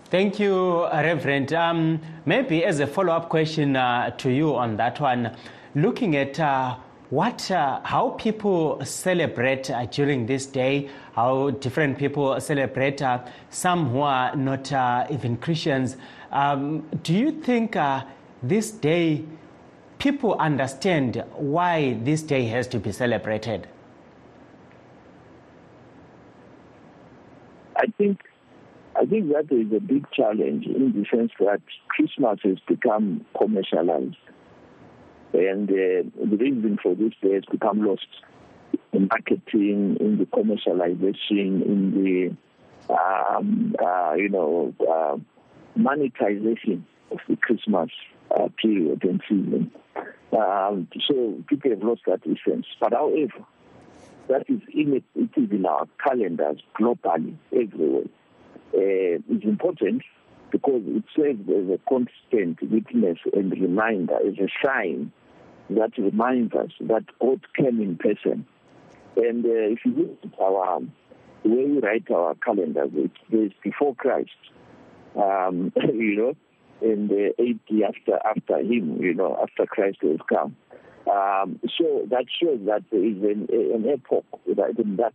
Thank 0.06 0.40
you, 0.40 0.86
Reverend. 0.86 1.52
Um, 1.54 2.02
maybe 2.26 2.64
as 2.64 2.80
a 2.80 2.88
follow 2.88 3.14
up 3.14 3.30
question 3.30 3.76
uh, 3.76 4.12
to 4.12 4.30
you 4.32 4.56
on 4.56 4.78
that 4.78 5.02
one, 5.02 5.36
looking 5.76 6.16
at 6.16 6.40
uh, 6.40 6.78
what, 7.10 7.50
uh, 7.52 7.82
how 7.84 8.12
people 8.12 8.84
celebrate 8.86 9.70
uh, 9.70 9.86
during 9.86 10.26
this 10.26 10.46
day, 10.46 10.90
how 11.14 11.52
different 11.52 11.98
people 11.98 12.40
celebrate, 12.40 13.02
uh, 13.02 13.20
some 13.50 13.90
who 13.90 14.02
are 14.02 14.36
not 14.36 14.72
uh, 14.72 15.08
even 15.10 15.38
Christians. 15.38 15.98
Um, 16.32 16.88
do 17.04 17.14
you 17.14 17.32
think 17.32 17.78
this 18.44 18.72
day 18.72 19.24
people 20.00 20.36
understand 20.36 21.24
why 21.36 21.98
this 22.04 22.22
day 22.22 22.46
has 22.46 22.68
to 22.70 22.80
be 22.80 22.92
celebrated? 22.92 23.68
I 27.76 27.86
think 27.98 28.22
I 29.00 29.06
think 29.06 29.32
that 29.32 29.52
is 29.52 29.72
a 29.72 29.80
big 29.80 30.10
challenge 30.12 30.66
in 30.66 30.92
the 30.94 31.06
sense 31.16 31.32
that 31.40 31.62
Christmas 31.88 32.40
has 32.44 32.58
become 32.68 33.24
commercialized. 33.38 34.16
And 35.34 35.70
uh, 35.70 36.10
the 36.26 36.38
reason 36.38 36.80
for 36.82 36.96
this 36.96 37.14
day 37.22 37.36
has 37.36 37.44
become 37.46 37.84
lost 37.86 38.08
in 38.94 39.08
marketing, 39.08 39.98
in 40.00 40.18
the 40.18 40.26
commercialization, 40.26 41.64
in 41.64 42.38
the, 42.90 42.94
um, 42.94 43.76
uh, 43.80 44.14
you 44.16 44.30
know, 44.30 44.74
uh, 44.90 45.18
monetization 45.78 46.86
of 47.12 47.20
the 47.30 47.36
Christmas 47.38 47.90
uh, 48.32 48.50
period 48.62 49.04
and 49.04 49.22
season. 49.28 49.72
Um, 50.32 50.88
so 51.08 51.42
people 51.48 51.72
have 51.72 51.84
lost 51.84 52.02
that 52.08 52.22
essence. 52.26 52.66
But 52.80 52.94
however, 52.94 53.46
that 54.28 54.44
is 54.50 54.62
in 54.74 54.94
it, 54.94 55.04
it 55.16 55.30
is 55.40 55.52
in 55.52 55.66
our 55.66 55.88
calendars 56.04 56.62
globally, 56.80 57.36
everywhere 57.54 58.04
uh, 58.74 59.18
is 59.30 59.44
important 59.44 60.04
because 60.52 60.82
it 60.86 61.04
serves 61.16 61.42
as 61.50 61.70
a 61.70 61.80
constant 61.90 62.62
witness 62.72 63.18
and 63.34 63.52
reminder, 63.52 64.16
as 64.16 64.36
a 64.38 64.48
sign 64.66 65.12
that 65.70 65.92
reminds 65.98 66.54
us 66.54 66.72
that 66.80 67.04
God 67.20 67.42
came 67.56 67.82
in 67.82 67.98
person. 67.98 68.46
And 69.18 69.46
uh, 69.46 69.74
if 69.74 69.80
you 69.84 69.94
look 69.94 70.18
at 70.24 70.40
our 70.40 70.80
way 70.80 71.66
we 71.66 71.80
write 71.80 72.10
our 72.12 72.36
calendars, 72.36 72.92
it's 73.30 73.56
before 73.64 73.96
Christ, 73.96 74.32
um, 75.18 75.74
you 75.94 76.16
know, 76.18 76.36
in 76.82 77.08
the 77.08 77.34
80 77.40 77.84
after 77.84 78.20
after 78.26 78.60
him, 78.60 79.02
you 79.02 79.14
know, 79.14 79.38
after 79.42 79.66
Christ 79.66 80.00
has 80.02 80.20
come. 80.30 80.56
Um, 81.10 81.60
so 81.78 82.06
that 82.10 82.26
shows 82.42 82.60
that 82.66 82.84
there 82.92 83.04
is 83.04 83.18
an, 83.24 83.48
an 83.50 83.86
epoch 83.88 84.26
that 84.46 84.78
in 84.78 84.98
that 84.98 85.14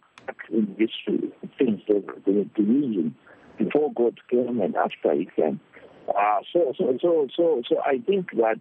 in 0.50 0.68
history, 0.78 1.30
things 1.58 1.80
the, 1.86 2.02
the 2.24 2.48
division 2.54 3.14
before 3.58 3.92
God 3.92 4.18
came 4.30 4.60
and 4.60 4.74
after 4.76 5.14
He 5.14 5.28
came. 5.36 5.60
Uh, 6.08 6.40
so, 6.52 6.72
so, 6.76 6.98
so, 7.00 7.28
so, 7.36 7.62
so 7.68 7.80
I 7.80 7.98
think 7.98 8.30
that 8.32 8.60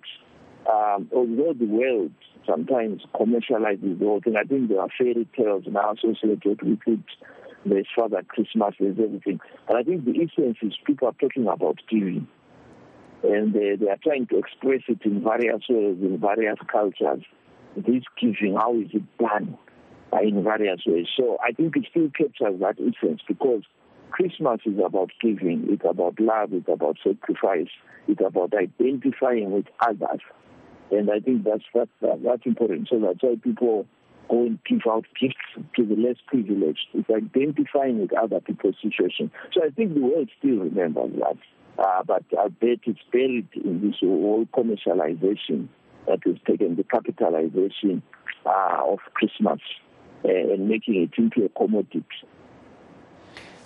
um, 0.71 1.09
although 1.13 1.53
the 1.57 1.65
world 1.65 2.11
sometimes 2.47 3.01
commercializes 3.15 3.99
the 3.99 4.05
whole 4.05 4.21
thing, 4.21 4.35
I 4.35 4.43
think 4.43 4.69
there 4.69 4.81
are 4.81 4.89
fairy 4.97 5.27
tales 5.35 5.63
now 5.67 5.93
associated 5.93 6.61
with 6.61 6.79
it. 6.85 6.99
There's 7.65 7.87
Father 7.95 8.23
Christmas, 8.27 8.73
there's 8.79 8.97
everything. 8.99 9.39
But 9.67 9.77
I 9.77 9.83
think 9.83 10.05
the 10.05 10.11
essence 10.11 10.57
is 10.61 10.73
people 10.85 11.07
are 11.07 11.13
talking 11.19 11.47
about 11.47 11.79
giving. 11.89 12.27
and 13.23 13.53
they, 13.53 13.75
they 13.75 13.89
are 13.89 13.99
trying 14.03 14.27
to 14.27 14.37
express 14.37 14.81
it 14.87 14.99
in 15.05 15.23
various 15.23 15.61
ways, 15.69 15.97
in 16.01 16.19
various 16.19 16.57
cultures. 16.71 17.23
This 17.75 18.03
giving, 18.19 18.55
how 18.57 18.75
is 18.75 18.89
it 18.93 19.03
done 19.17 19.57
uh, 20.11 20.19
in 20.21 20.43
various 20.43 20.81
ways? 20.85 21.07
So 21.17 21.37
I 21.43 21.51
think 21.51 21.75
it 21.77 21.85
still 21.89 22.09
captures 22.09 22.59
that 22.59 22.75
essence 22.79 23.21
because 23.27 23.63
Christmas 24.09 24.59
is 24.65 24.79
about 24.83 25.11
giving, 25.21 25.67
it's 25.69 25.83
about 25.87 26.19
love, 26.19 26.49
it's 26.53 26.67
about 26.67 26.97
sacrifice, 27.03 27.69
it's 28.07 28.21
about 28.25 28.53
identifying 28.53 29.51
with 29.51 29.65
others. 29.87 30.19
And 30.91 31.09
I 31.09 31.19
think 31.19 31.45
that's 31.45 31.63
that's, 31.73 31.91
that's 32.01 32.45
important. 32.45 32.89
So 32.91 32.99
that's 32.99 33.21
why 33.21 33.35
people 33.41 33.85
go 34.31 34.43
and 34.45 34.59
give 34.63 34.81
out 34.89 35.05
gifts 35.19 35.35
to 35.75 35.85
the 35.85 35.95
less 35.95 36.15
privileged. 36.25 36.87
It's 36.93 37.09
identifying 37.09 37.99
with 37.99 38.13
other 38.13 38.39
people's 38.39 38.75
situation. 38.81 39.29
So 39.53 39.61
I 39.63 39.69
think 39.69 39.93
the 39.93 40.01
world 40.01 40.29
still 40.39 40.59
remembers 40.59 41.11
that. 41.19 41.37
Uh, 41.77 42.03
but 42.03 42.23
I 42.39 42.47
bet 42.47 42.79
it's 42.85 42.99
buried 43.11 43.47
in 43.55 43.81
this 43.81 43.97
whole 43.99 44.45
commercialization 44.53 45.67
that 46.07 46.19
has 46.25 46.35
taken 46.47 46.75
the 46.75 46.83
capitalization 46.83 48.01
uh, 48.45 48.79
of 48.85 48.99
Christmas 49.13 49.59
uh, 50.23 50.29
and 50.29 50.67
making 50.67 50.95
it 50.95 51.21
into 51.21 51.45
a 51.45 51.49
commodity. 51.49 52.03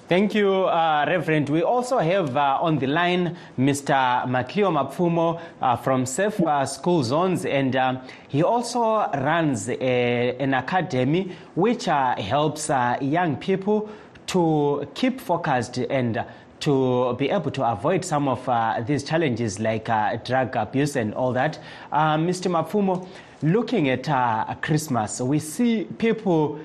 Thank 0.08 0.36
you, 0.36 0.66
uh, 0.66 1.04
Reverend. 1.08 1.50
We 1.50 1.64
also 1.64 1.98
have 1.98 2.38
uh, 2.38 2.60
on 2.62 2.78
the 2.78 2.86
line 2.86 3.36
Mr. 3.58 4.28
Maklio 4.28 4.70
Mapfumo 4.72 5.42
uh, 5.60 5.78
from 5.78 6.06
Safe 6.06 6.40
uh, 6.42 6.64
School 6.68 7.04
Zones, 7.04 7.44
and 7.44 7.76
um, 7.76 8.02
he 8.28 8.44
also 8.44 9.10
runs 9.14 9.68
a, 9.68 10.36
an 10.38 10.54
academy 10.54 11.36
which 11.56 11.88
uh, 11.88 12.16
helps 12.22 12.70
uh, 12.70 13.00
young 13.02 13.36
people 13.38 13.90
to 14.28 14.88
keep 14.94 15.20
focused 15.20 15.80
and 15.80 16.24
to 16.60 17.16
be 17.16 17.32
able 17.32 17.50
to 17.50 17.66
avoid 17.68 18.06
some 18.06 18.28
of 18.28 18.48
these 18.86 19.04
challenges 19.04 19.60
like 19.60 19.86
drug 20.24 20.56
abuse 20.56 20.96
and 20.98 21.16
all 21.16 21.34
that. 21.34 21.58
Mr. 21.92 22.52
Mapfumo, 22.52 23.08
looking 23.42 23.90
at 23.90 24.62
Christmas, 24.62 25.20
we 25.20 25.40
see 25.40 25.86
people 25.98 26.60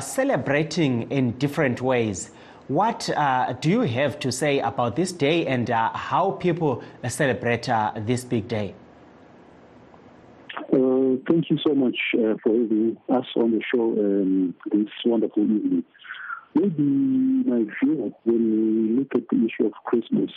celebrating 0.00 1.10
in 1.10 1.32
different 1.32 1.82
ways. 1.82 2.30
What 2.70 3.10
uh, 3.10 3.54
do 3.54 3.68
you 3.68 3.80
have 3.80 4.20
to 4.20 4.30
say 4.30 4.60
about 4.60 4.94
this 4.94 5.10
day 5.10 5.44
and 5.44 5.68
uh, 5.68 5.90
how 5.92 6.30
people 6.30 6.84
celebrate 7.08 7.68
uh, 7.68 7.90
this 7.96 8.22
big 8.22 8.46
day? 8.46 8.76
Uh, 10.56 11.18
thank 11.28 11.50
you 11.50 11.58
so 11.66 11.74
much 11.74 11.96
uh, 12.14 12.38
for 12.40 12.52
having 12.52 12.96
us 13.08 13.26
on 13.34 13.50
the 13.50 13.60
show 13.74 13.90
um, 13.98 14.54
this 14.70 14.86
wonderful 15.04 15.42
evening. 15.42 15.82
Maybe 16.54 16.84
my 16.84 17.64
view 17.82 18.14
when 18.22 18.86
we 18.86 18.98
look 19.00 19.16
at 19.16 19.28
the 19.30 19.46
issue 19.46 19.66
of 19.66 19.72
Christmas, 19.84 20.30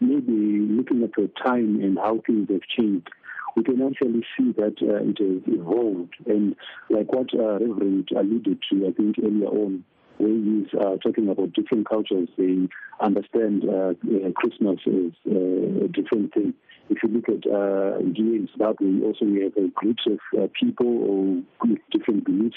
maybe 0.00 0.32
looking 0.32 1.04
at 1.04 1.12
the 1.12 1.30
time 1.40 1.80
and 1.80 1.96
how 1.96 2.20
things 2.26 2.48
have 2.50 2.62
changed, 2.76 3.08
we 3.54 3.62
can 3.62 3.80
actually 3.86 4.26
see 4.36 4.50
that 4.56 4.82
uh, 4.82 4.96
it 4.96 5.18
has 5.20 5.42
evolved. 5.46 6.16
And 6.26 6.56
like 6.90 7.12
what 7.12 7.28
Reverend 7.32 8.08
alluded 8.16 8.58
to, 8.68 8.88
I 8.88 8.92
think 8.94 9.14
earlier 9.22 9.46
on, 9.46 9.84
where 10.18 10.28
he's 10.28 10.68
uh, 10.74 10.96
talking 11.02 11.28
about 11.28 11.52
different 11.52 11.88
cultures, 11.88 12.28
they 12.36 12.68
understand 13.00 13.64
uh, 13.64 13.94
uh, 13.94 14.30
Christmas 14.34 14.78
is 14.86 15.12
uh, 15.26 15.84
a 15.84 15.88
different 15.88 16.34
thing. 16.34 16.54
If 16.90 17.02
you 17.02 17.08
look 17.10 17.28
at 17.28 17.46
uh, 17.50 17.98
in 17.98 18.48
Zimbabwe, 18.50 19.02
also 19.02 19.24
we 19.24 19.42
have 19.42 19.74
groups 19.74 20.04
of 20.06 20.18
uh, 20.38 20.46
people 20.58 21.42
with 21.62 21.78
different 21.90 22.24
beliefs. 22.24 22.56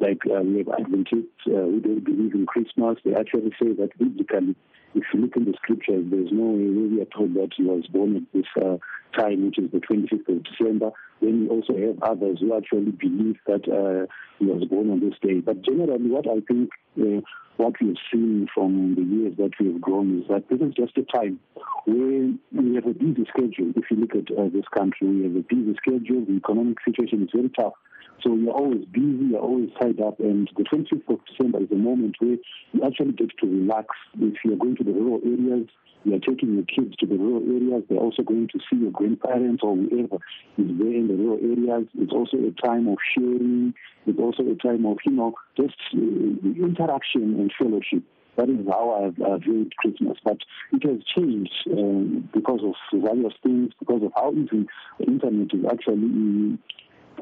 Like 0.00 0.22
uh, 0.26 0.40
we 0.40 0.58
have 0.58 0.68
Adventists 0.68 1.44
uh, 1.46 1.68
who 1.68 1.80
don't 1.80 2.04
believe 2.04 2.34
in 2.34 2.46
Christmas. 2.46 2.96
They 3.04 3.14
actually 3.14 3.52
say 3.60 3.72
that 3.74 3.96
biblically, 3.98 4.56
if 4.94 5.04
you 5.12 5.20
look 5.20 5.36
in 5.36 5.44
the 5.44 5.52
scriptures, 5.62 6.04
there's 6.10 6.32
no 6.32 6.44
way 6.44 6.88
we 6.88 7.00
are 7.02 7.12
told 7.16 7.34
that 7.34 7.50
he 7.56 7.64
was 7.64 7.86
born 7.86 8.16
at 8.16 8.22
this 8.32 8.46
uh, 8.56 8.78
time, 9.18 9.44
which 9.44 9.58
is 9.58 9.70
the 9.70 9.78
25th 9.78 10.28
of 10.28 10.42
December. 10.42 10.90
Then 11.20 11.42
we 11.42 11.48
also 11.48 11.76
have 11.76 12.02
others 12.02 12.38
who 12.40 12.56
actually 12.56 12.92
believe 12.92 13.36
that 13.46 13.68
uh, 13.68 14.10
he 14.38 14.46
was 14.46 14.64
born 14.64 14.90
on 14.90 15.00
this 15.00 15.18
day. 15.20 15.40
But 15.40 15.62
generally, 15.62 16.08
what 16.08 16.26
I 16.26 16.40
think, 16.48 16.70
uh, 16.98 17.20
what 17.58 17.74
we've 17.80 17.96
seen 18.10 18.48
from 18.54 18.94
the 18.94 19.02
years 19.02 19.36
that 19.36 19.52
we 19.60 19.72
have 19.72 19.80
grown 19.80 20.22
is 20.22 20.28
that 20.28 20.48
this 20.48 20.60
is 20.60 20.74
just 20.74 20.96
a 20.96 21.04
time 21.04 21.38
where 21.84 22.32
we 22.52 22.74
have 22.74 22.86
a 22.86 22.94
busy 22.94 23.26
schedule. 23.28 23.72
If 23.76 23.90
you 23.90 23.98
look 23.98 24.14
at 24.16 24.32
uh, 24.32 24.48
this 24.48 24.64
country, 24.74 25.08
we 25.08 25.22
have 25.24 25.36
a 25.36 25.44
busy 25.44 25.76
schedule. 25.76 26.24
The 26.24 26.40
economic 26.40 26.78
situation 26.84 27.22
is 27.24 27.28
very 27.34 27.50
tough. 27.50 27.74
So 28.22 28.34
you're 28.34 28.52
always 28.52 28.84
busy, 28.86 29.30
you're 29.30 29.40
always 29.40 29.70
tied 29.80 30.00
up, 30.00 30.20
and 30.20 30.50
the 30.56 30.64
25th 30.64 31.08
of 31.08 31.20
December 31.26 31.62
is 31.62 31.70
a 31.70 31.76
moment 31.76 32.16
where 32.18 32.36
you 32.72 32.84
actually 32.84 33.12
get 33.12 33.30
to 33.40 33.46
relax. 33.46 33.88
If 34.18 34.34
you're 34.44 34.56
going 34.56 34.76
to 34.76 34.84
the 34.84 34.92
rural 34.92 35.20
areas, 35.24 35.68
you 36.04 36.14
are 36.14 36.18
taking 36.18 36.54
your 36.54 36.64
kids 36.64 36.96
to 36.96 37.06
the 37.06 37.16
rural 37.16 37.42
areas. 37.42 37.84
They're 37.88 37.98
also 37.98 38.22
going 38.22 38.48
to 38.48 38.58
see 38.70 38.78
your 38.78 38.90
grandparents 38.90 39.62
or 39.62 39.76
whoever 39.76 40.16
is 40.56 40.78
there 40.78 40.94
in 40.94 41.08
the 41.08 41.14
rural 41.14 41.38
areas. 41.38 41.88
It's 41.94 42.12
also 42.12 42.38
a 42.38 42.66
time 42.66 42.88
of 42.88 42.96
sharing. 43.14 43.74
It's 44.06 44.18
also 44.18 44.44
a 44.44 44.54
time 44.54 44.86
of, 44.86 44.98
you 45.04 45.12
know, 45.12 45.34
just 45.56 45.76
uh, 45.94 45.98
interaction 45.98 47.38
and 47.38 47.52
fellowship. 47.58 48.02
That 48.36 48.48
is 48.48 48.66
how 48.66 49.12
I've 49.12 49.42
viewed 49.42 49.76
Christmas. 49.76 50.16
But 50.24 50.38
it 50.72 50.82
has 50.88 51.00
changed 51.14 51.52
um, 51.70 52.28
because 52.32 52.60
of 52.64 52.74
various 52.92 53.34
things, 53.42 53.72
because 53.78 54.02
of 54.02 54.12
how 54.14 54.32
easy 54.32 54.66
the 54.98 55.06
internet 55.06 55.52
is 55.52 55.64
actually 55.70 56.58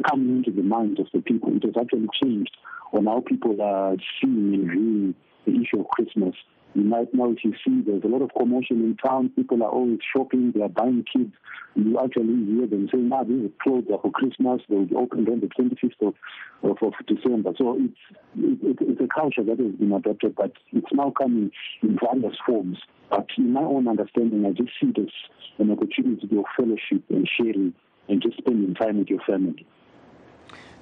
coming 0.08 0.38
into 0.38 0.50
the 0.50 0.62
minds 0.62 1.00
of 1.00 1.06
the 1.12 1.20
people. 1.20 1.56
It 1.56 1.64
has 1.64 1.74
actually 1.80 2.08
changed 2.22 2.56
on 2.92 3.06
how 3.06 3.22
people 3.26 3.61
are 3.61 3.96
seeing 4.20 4.54
and 4.54 4.70
viewing 4.70 5.14
the 5.46 5.52
issue 5.52 5.80
of 5.80 5.88
Christmas. 5.88 6.34
You 6.74 6.84
might 6.84 7.12
know 7.14 7.32
if 7.32 7.38
you 7.42 7.54
see 7.64 7.80
there's 7.84 8.04
a 8.04 8.08
lot 8.08 8.22
of 8.22 8.30
commotion 8.37 8.84
in 8.84 8.96
town. 8.96 9.30
People 9.34 9.62
are 9.62 9.70
always 9.70 10.00
shopping. 10.14 10.52
They 10.54 10.62
are 10.62 10.68
buying 10.68 11.04
kids. 11.11 11.32
You 11.74 11.98
actually 11.98 12.44
hear 12.44 12.66
them 12.66 12.88
saying, 12.92 13.11
"Ah, 13.12 13.24
these 13.24 13.50
clothes 13.62 13.87
are 13.90 13.98
for 13.98 14.11
Christmas. 14.11 14.61
They 14.68 14.76
will 14.76 14.84
be 14.87 14.94
opened 14.94 15.28
on 15.28 15.40
the 15.40 15.46
25th 15.46 16.06
of, 16.06 16.14
of, 16.62 16.76
of 16.82 16.92
December." 17.06 17.52
So 17.56 17.78
it's 17.80 17.98
it, 18.37 18.78
it's 18.80 19.00
a 19.00 19.08
culture 19.08 19.42
that 19.44 19.58
has 19.58 19.74
been 19.76 19.92
adopted, 19.92 20.37
but 20.37 20.52
it's 20.72 20.92
now 20.92 21.11
coming 21.11 21.50
in 21.82 21.98
various 21.98 22.37
forms. 22.46 22.78
But 23.11 23.26
in 23.38 23.52
my 23.54 23.62
own 23.62 23.88
understanding, 23.88 24.44
I 24.44 24.52
just 24.52 24.72
see 24.78 24.92
this 24.94 25.12
an 25.58 25.70
opportunity 25.70 26.26
to 26.26 26.38
of 26.38 26.44
fellowship 26.56 27.02
and 27.08 27.28
sharing 27.28 27.72
and 28.08 28.22
just 28.22 28.38
spending 28.38 28.74
time 28.74 28.98
with 28.98 29.08
your 29.08 29.20
family. 29.26 29.66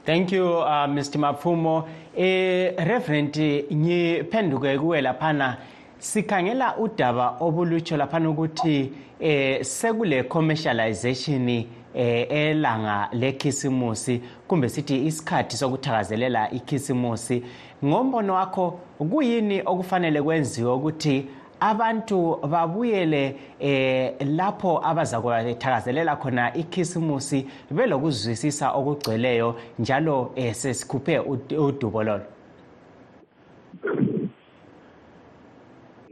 Thank 0.07 0.31
you 0.31 0.59
uh, 0.59 0.87
Mr. 0.87 1.19
Mapfumo. 1.19 1.89
Eh 2.17 2.75
Reverend 2.79 3.37
ngiphenduke 3.73 4.79
kuwe 4.79 5.01
laphana 5.01 5.57
sikhangela 5.99 6.77
udaba 6.77 7.37
obulutsho 7.41 7.97
laphana 7.97 8.31
ukuthi 8.31 8.93
eh 9.21 9.65
sekule 9.65 10.23
commercialization 10.23 11.49
eh 11.95 12.27
elanga 12.31 13.09
lekhisimusi 13.13 14.23
kumbe 14.49 14.69
sithi 14.69 15.07
isikhathi 15.07 15.57
sokuthakazelela 15.57 16.51
ikhisimusi 16.51 17.43
ngombono 17.85 18.35
wakho 18.35 18.81
kuyini 18.99 19.63
okufanele 19.67 20.23
kwenziwe 20.23 20.73
ukuthi 20.73 21.27
abantu 21.61 22.37
babuyele 22.51 23.37
eh 23.61 24.15
lapho 24.21 24.81
abazakuthakazelela 24.85 26.17
khona 26.17 26.55
ikhisimusi 26.55 27.47
belokuzwisisa 27.71 28.73
okugcweleyo 28.73 29.57
njalo 29.79 30.33
eh, 30.37 30.55
sesikhuphe 30.55 31.19
udubo 31.19 32.03
lolo. 32.03 32.27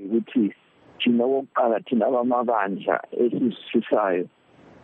Ukuthi 0.05 0.55
thina 0.99 1.25
wokuqala 1.25 1.81
thina 1.81 2.07
abamabandla 2.07 3.01
esisifisayo 3.13 4.27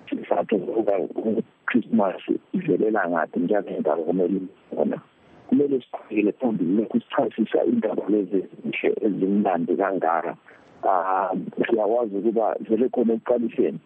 sizathu 0.08 0.56
ukuba 0.56 0.98
uChristmas 0.98 2.22
ivelela 2.52 3.08
ngaphi 3.08 3.38
njalo 3.40 3.68
indaba 3.70 4.02
kumele 4.02 4.40
khona 4.74 5.00
kumele 5.48 5.80
siqhubekele 5.80 6.32
phambili 6.32 6.76
lokhu 6.76 7.00
sichasisa 7.00 7.64
indaba 7.64 8.02
lezi 8.08 8.36
ezinhle 8.36 8.90
ezimnandi 9.06 9.76
kangaka. 9.76 10.36
Siyakwazi 10.82 12.16
ukuba 12.16 12.56
vele 12.68 12.88
khona 12.88 13.12
ekuqaliseni. 13.14 13.78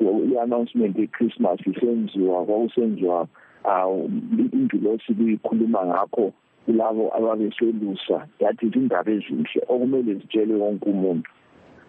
I-announcement 0.00 0.96
ye-christmas 0.98 1.58
isenziwa 1.66 2.44
kwakusenziwa 2.44 3.26
um 3.64 4.22
indulosi 4.52 5.14
kuyikhuluma 5.14 5.86
ngakho 5.86 6.32
kulabo 6.66 7.10
ababeselusa. 7.16 8.26
Yathi 8.40 8.66
izindaba 8.66 9.10
ezinhle 9.12 9.60
okumele 9.68 10.14
zitshele 10.14 10.54
wonke 10.54 10.90
umuntu. 10.90 11.30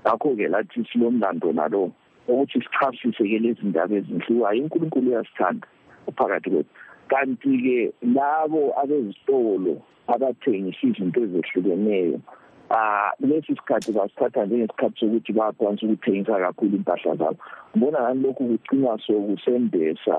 Ngakho-ke 0.03 0.47
lathi 0.47 0.85
silomlando 0.91 1.53
nalo 1.53 1.91
ukuthi 2.27 2.61
sichasise-ke 2.61 3.39
lezi 3.39 3.65
ndaba 3.65 3.95
ezinhle. 3.95 4.43
Hayi 4.45 4.61
unkulunkulu 4.61 5.09
uyasithanda 5.11 5.67
uphakathi 6.07 6.49
kwethu. 6.49 6.73
Kanti-ke 7.07 7.93
labo 8.15 8.73
abezitolo 8.81 9.81
abathengisa 10.07 10.87
izinto 10.87 11.19
ezehlukeneyo 11.23 12.19
ah 12.69 13.11
lesi 13.19 13.55
sikhathi 13.55 13.91
basithatha 13.91 14.45
njengesikhathi 14.45 14.99
sokuthi 14.99 15.33
bayakwanisa 15.33 15.85
ukuthengisa 15.85 16.39
kakhulu 16.39 16.75
impahla 16.75 17.15
zabo. 17.15 17.37
Ngibona 17.71 18.01
ngani 18.01 18.23
lokhu 18.23 18.43
kugcina 18.47 18.97
sokusembesa 19.05 20.15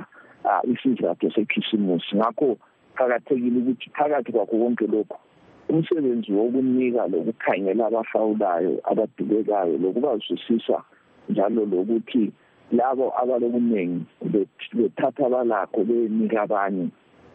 isizathu 0.73 1.31
sekhisimusi. 1.35 2.17
Ngakho 2.17 2.57
kuqakathekile 2.97 3.59
ukuthi 3.59 3.91
phakathi 3.91 4.33
kwakho 4.33 4.59
konke 4.59 4.87
lokhu 4.87 5.19
umsebenzi 5.69 6.33
wokunika 6.33 7.07
lokukhangela 7.13 7.87
abafawulayo 7.87 8.81
abadubekayo 8.91 9.79
lokubazwisisa 9.79 10.83
njalo 11.29 11.67
lokuthi 11.67 12.33
labo 12.73 13.13
abalokuningi 13.21 14.05
bethatha 14.75 15.27
abalakho 15.27 15.85
benika 15.85 16.43
abanye 16.43 16.89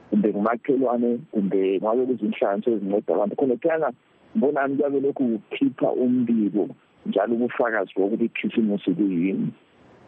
kumbe 0.09 0.29
ngumakhelwane 0.29 1.19
kumbe 1.31 1.79
ngabe 1.81 2.05
kuzinhlanganiso 2.05 2.71
ezinceda 2.71 3.13
abantu. 3.13 3.35
Khona 3.35 3.55
phiyana 3.57 3.89
mbonani 4.35 4.75
kuyabe 4.75 4.99
lokhu 4.99 5.23
kukhipha 5.39 5.91
umbiko 5.91 6.67
njalo 7.05 7.33
ubufakazi 7.35 7.91
bokuthi 7.95 8.25
ikhisimusi 8.25 8.91
kuyini. 8.91 9.49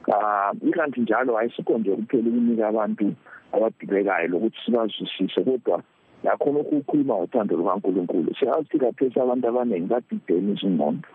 Um 0.07 0.69
ikanti 0.69 1.01
njalo 1.01 1.38
ayisikho 1.38 1.77
nje 1.77 1.91
kuphela 1.95 2.29
ukunika 2.29 2.67
abantu 2.67 3.13
abadubekayo 3.51 4.27
lokuthi 4.27 4.57
sibazwisise 4.65 5.41
kodwa 5.43 5.83
nakhona 6.23 6.59
ukukhuluma 6.59 7.15
ngothando 7.15 7.57
lukankulunkulu. 7.57 8.35
Siyazi 8.39 8.77
kaphesi 8.79 9.19
abantu 9.19 9.47
abaningi 9.47 9.88
badidene 9.88 10.53
izingqondo 10.53 11.09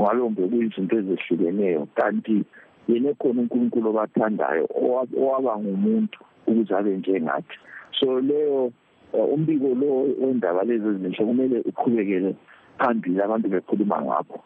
ngalombe 0.00 0.42
kuyizinto 0.48 0.94
ezehlukeneyo 0.98 1.86
kanti 1.94 2.44
yena 2.88 3.08
ekhona 3.10 3.40
unkulunkulu 3.42 3.88
obathandayo 3.90 4.64
owaba 5.18 5.58
ngumuntu 5.58 6.18
ukuze 6.46 6.74
abe 6.74 6.96
njengathi. 6.96 7.56
So 7.98 8.20
leyo 8.20 8.72
umbiko 9.12 9.68
lo 9.74 10.06
wendaba 10.20 10.64
lezi 10.64 10.88
ezinhle 10.88 11.24
kumele 11.24 11.60
uqhubekele 11.60 12.34
phambili 12.78 13.22
abantu 13.22 13.48
bekhuluma 13.48 14.02
ngakho. 14.02 14.40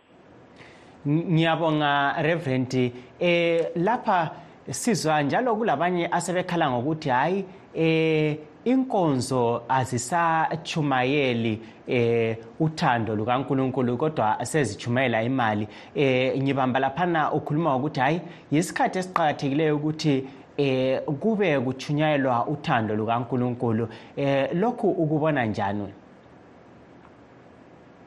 Ngiyabonga 1.06 2.22
reverend. 2.22 2.92
Eh 3.20 3.66
lapha 3.76 4.30
sizwa 4.70 5.22
njalo 5.22 5.56
kulabanye 5.56 6.08
asebekhala 6.12 6.70
ngokuthi 6.70 7.08
hayi 7.08 7.44
eh 7.74 8.36
inkonzo 8.64 9.62
azisachumayeli 9.68 11.60
eh 11.88 12.36
uthando 12.60 13.16
lukaNkuluNkulu 13.16 13.96
kodwa 13.96 14.44
sezichumayela 14.44 15.22
imali. 15.22 15.68
Eh 15.94 16.42
ngibamba 16.42 16.80
laphana 16.80 17.32
ukhuluma 17.32 17.76
ukuthi 17.76 18.00
hayi 18.00 18.20
yisikhathi 18.50 18.98
esiqhakathekileyo 18.98 19.76
ukuthi 19.76 20.24
eh 20.56 21.02
kube 21.20 21.60
kuchunyayelwa 21.60 22.46
uthando 22.46 22.96
lukaNkuluNkulu. 22.96 23.88
Eh 24.16 24.50
lokhu 24.54 24.90
ukubona 24.90 25.44
njani? 25.46 25.92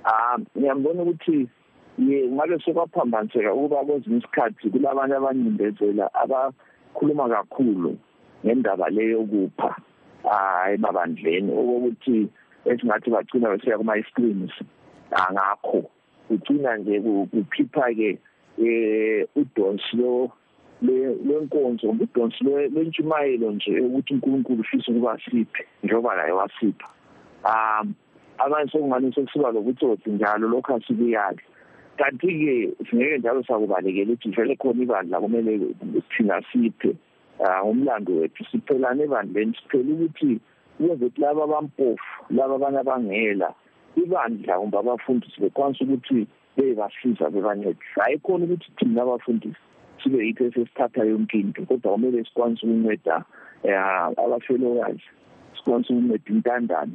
Ah 0.06 0.38
ngiyambona 0.58 1.02
ukuthi 1.02 1.50
ye 1.98 2.28
ngabe 2.28 2.60
sokwaphambaniseka 2.60 3.54
ukuba 3.54 3.84
kwezinye 3.86 4.18
isikhathi 4.18 4.70
kulabanye 4.70 5.16
abanyindezela 5.16 6.14
abakhuluma 6.14 7.30
kakhulu 7.30 7.98
ngendaba 8.46 8.90
leyo 8.90 9.24
kupha 9.24 9.76
ah 10.30 10.72
emabandleni. 10.72 11.52
Okokuthi 11.52 12.30
esingathi 12.66 13.10
bagcina 13.10 13.50
besiya 13.50 13.78
kuma-screens 13.78 14.52
angakho. 15.12 15.90
Kugcina 16.28 16.78
nje 16.78 17.02
kukhipha-ke 17.02 18.18
um 18.58 19.26
udonsi 19.36 19.98
lo 19.98 20.32
lwenkonzo 21.26 21.90
udonsi 21.90 22.44
lwentshumayelo 22.44 23.52
nje 23.52 23.80
ukuthi 23.80 24.14
unkulunkulu 24.14 24.62
ufisa 24.62 24.92
ukuba 24.92 25.20
siphe 25.20 25.66
njengoba 25.84 26.16
laye 26.16 26.32
wasipha. 26.32 26.88
Um 27.46 27.94
abanye 28.38 28.72
sokungani 28.72 29.14
sekusiba 29.14 29.52
lobutsotsi 29.52 30.10
njalo 30.10 30.48
lokhu 30.48 30.74
asikuyali 30.74 31.42
kanti-ke 31.98 32.72
singeke 32.90 33.18
njalo 33.18 33.44
sakubalekela 33.44 34.14
ukuthi 34.14 34.30
vele 34.30 34.56
khona 34.56 34.84
ibandla 34.84 35.20
kumele 35.20 35.60
thina 36.18 36.42
siphe 36.52 36.96
umlando 37.64 38.14
wethu. 38.16 38.44
Siphelane 38.52 39.04
ebandleni 39.04 39.56
siphela 39.56 39.94
ukuthi 39.94 40.40
ukwenza 40.80 41.06
ukuthi 41.06 41.22
laba 41.22 41.44
abampofu 41.44 42.12
laba 42.30 42.56
abanye 42.56 42.80
abangela 42.80 43.50
ibandla 43.96 44.60
kumbe 44.60 44.78
abafundisi 44.78 45.42
bekwanisa 45.42 45.84
ukuthi 45.86 46.28
beyebasiza 46.58 47.30
bebancedisa 47.30 48.04
hayi 48.04 48.18
khona 48.20 48.46
ukuthi 48.46 48.72
thina 48.78 49.02
abafundisi. 49.02 49.62
Sibe 50.06 50.26
yitho 50.26 50.46
esesithatha 50.46 51.04
yonke 51.04 51.40
into 51.40 51.66
kodwa 51.66 51.92
kumele 51.94 52.24
sikwanise 52.24 52.68
ukunceda 52.68 53.26
um 53.64 54.14
abafelokazi 54.24 55.02
sikwanise 55.58 55.94
ukunceda 55.94 56.34
intandane 56.34 56.92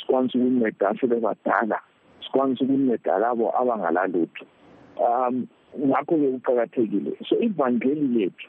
sikwanise 0.00 0.38
ukunceda 0.38 0.88
asebebadala 0.88 1.80
sikwanise 2.24 2.64
ukunceda 2.64 3.18
labo 3.18 3.52
abangalalutho. 3.60 4.44
Um 4.96 5.46
ngakho-ke 5.78 6.30
kuqakathekile. 6.32 7.12
So 7.28 7.36
ivangeli 7.40 8.08
lethu 8.08 8.48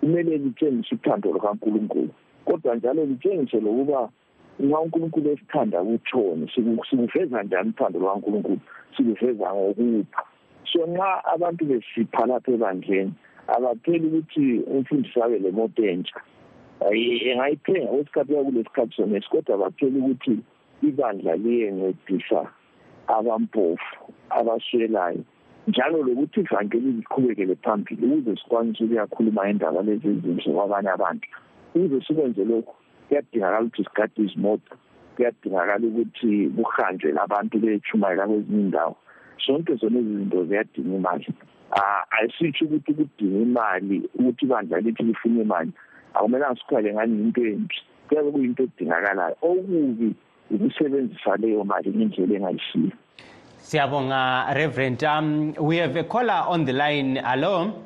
kumele 0.00 0.38
litshengise 0.38 0.94
uthando 0.94 1.32
lukankulunkulu 1.32 2.10
kodwa 2.44 2.74
njalo 2.76 3.04
litshengise 3.04 3.60
lokuba 3.60 4.08
nxa 4.60 4.80
unkulunkulu 4.80 5.30
esithanda 5.30 5.82
kutshoni. 5.82 6.50
Sikuveza 6.90 7.42
njani 7.42 7.70
uthando 7.70 7.98
lukankulunkulu? 7.98 8.60
Sikuveza 8.96 9.54
ngokupha. 9.54 10.22
So 10.72 10.86
nxa 10.86 11.24
abantu 11.24 11.64
besipha 11.64 12.26
lapha 12.26 12.52
ebandleni 12.52 13.12
abapheli 13.54 14.06
ukuthi 14.06 14.44
umfundisi 14.72 15.18
abe 15.22 15.38
lemoto 15.38 15.82
entsha. 15.84 16.20
Engayithenga 16.80 17.90
kwesikhathi 17.92 18.32
yakulesikhathi 18.34 18.94
sonesi 18.96 19.28
kodwa 19.30 19.56
baphela 19.62 19.98
ukuthi 19.98 20.34
ibandla 20.88 21.36
liyencedisa 21.42 22.40
abampofu 23.16 24.12
abaswelayo 24.38 25.24
njalo 25.68 26.02
lokuthi 26.02 26.40
ivangeli 26.40 26.92
liqhubekele 26.98 27.54
phambili 27.64 28.06
ukuze 28.06 28.36
sikwanise 28.36 28.84
ukuyakhuluma 28.84 29.50
indaba 29.50 29.82
lezi 29.82 30.08
ezinhle 30.08 30.52
kwabanye 30.54 30.90
abantu. 30.90 31.26
Ukuze 31.74 31.98
sikwenze 32.06 32.44
lokhu 32.44 32.74
kuyadingakala 33.08 33.60
ukuthi 33.60 33.84
sigade 33.84 34.22
izimoto 34.22 34.74
kuyadingakala 35.14 35.84
ukuthi 35.86 36.30
kuhanjwe 36.56 37.12
labantu 37.12 37.54
bechumayela 37.62 38.26
kwezinye 38.26 38.60
indawo. 38.60 38.96
Zonke 39.44 39.74
zona 39.80 39.98
ezi 39.98 40.16
zinto 40.16 40.44
ziyadinga 40.44 40.96
imali. 40.96 41.26
Ayisitsho 42.10 42.64
ukuthi 42.64 42.94
kudinga 42.94 43.42
imali 43.42 44.10
ukuthi 44.14 44.44
ibandla 44.44 44.80
lithi 44.80 45.02
lifuna 45.02 45.42
imali 45.42 45.72
akumelanga 46.14 46.56
sikhale 46.60 46.94
ngani 46.94 47.18
yinto 47.18 47.40
embi. 47.46 47.74
Kuyabe 48.08 48.30
kuyinto 48.30 48.62
edingakalayo. 48.62 49.36
Okubi 49.42 50.14
ukusebenzisa 50.50 51.36
leyo 51.36 51.64
mali 51.64 51.90
ngendlela 51.90 52.34
engayisiyo. 52.34 52.92
Siyabonga 53.58 54.54
Reverend 54.54 55.04
um 55.04 55.52
we 55.60 55.76
have 55.76 55.96
a 55.96 56.04
caller 56.04 56.44
on 56.48 56.64
the 56.64 56.72
line. 56.72 57.16
Hello? 57.16 57.82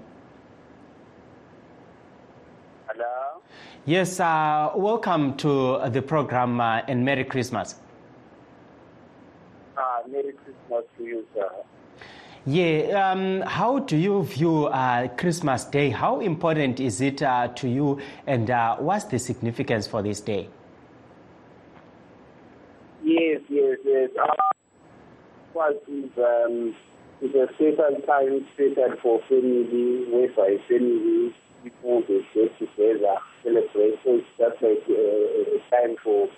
Hello? 2.86 3.42
Yes 3.84 4.20
uh 4.20 4.70
welcome 4.76 5.34
to 5.38 5.80
the 5.90 6.02
program 6.02 6.60
uh, 6.60 6.82
and 6.86 7.04
Merry 7.04 7.24
Christmas. 7.24 7.74
Uh 9.76 10.08
Merry 10.08 10.32
Christmas 10.32 10.84
to 10.96 11.04
you 11.04 11.26
sir 11.34 11.50
Yeah, 12.44 13.12
um, 13.12 13.42
how 13.42 13.78
do 13.78 13.96
you 13.96 14.24
view 14.24 14.66
uh, 14.66 15.07
Christmas 15.16 15.64
Day? 15.64 15.90
How 15.90 16.18
important 16.18 16.81
is 16.81 17.00
it 17.00 17.22
uh, 17.22 17.46
to 17.55 17.68
you, 17.68 18.00
and 18.26 18.50
uh, 18.50 18.76
what's 18.78 19.05
the 19.05 19.20
significance 19.20 19.87
for 19.87 20.02
this 20.02 20.20
day? 20.20 20.48
Yes, 23.05 23.42
yes, 23.48 23.78
yes. 23.85 24.11
Uh, 24.20 24.35
what 25.52 25.85
is 25.87 26.11
um, 26.18 26.74
it's 27.20 27.35
a 27.37 27.46
special 27.55 28.00
time, 28.05 28.44
special 28.55 28.96
for 28.96 29.20
family, 29.22 30.28
for 30.35 30.59
family, 30.59 31.33
people 31.62 32.00
they 32.09 32.26
get 32.35 32.59
together, 32.59 33.16
celebrate. 33.44 34.02
So 34.02 34.16
it's 34.16 34.26
just 34.37 34.61
like 34.61 34.83
uh, 34.88 35.55
a 35.55 35.62
time 35.70 35.96
for 36.02 36.28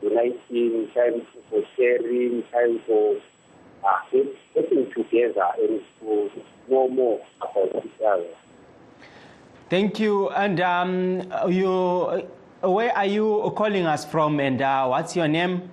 uniting, 0.00 0.88
time 0.94 1.26
for 1.50 1.64
sharing, 1.76 2.44
time 2.52 2.78
for 2.86 3.16
uh, 3.84 3.98
getting 4.54 4.90
together 4.92 5.46
and 5.60 5.80
to 6.00 6.30
know 6.68 6.88
more 6.88 7.20
about 7.40 7.84
each 7.84 8.00
other. 8.06 8.24
Thank 9.68 10.00
you. 10.00 10.30
And 10.30 10.60
um, 10.60 11.32
you, 11.48 12.28
where 12.62 12.96
are 12.96 13.06
you 13.06 13.52
calling 13.56 13.86
us 13.86 14.04
from, 14.04 14.40
and 14.40 14.60
uh, 14.60 14.86
what's 14.86 15.14
your 15.14 15.28
name? 15.28 15.70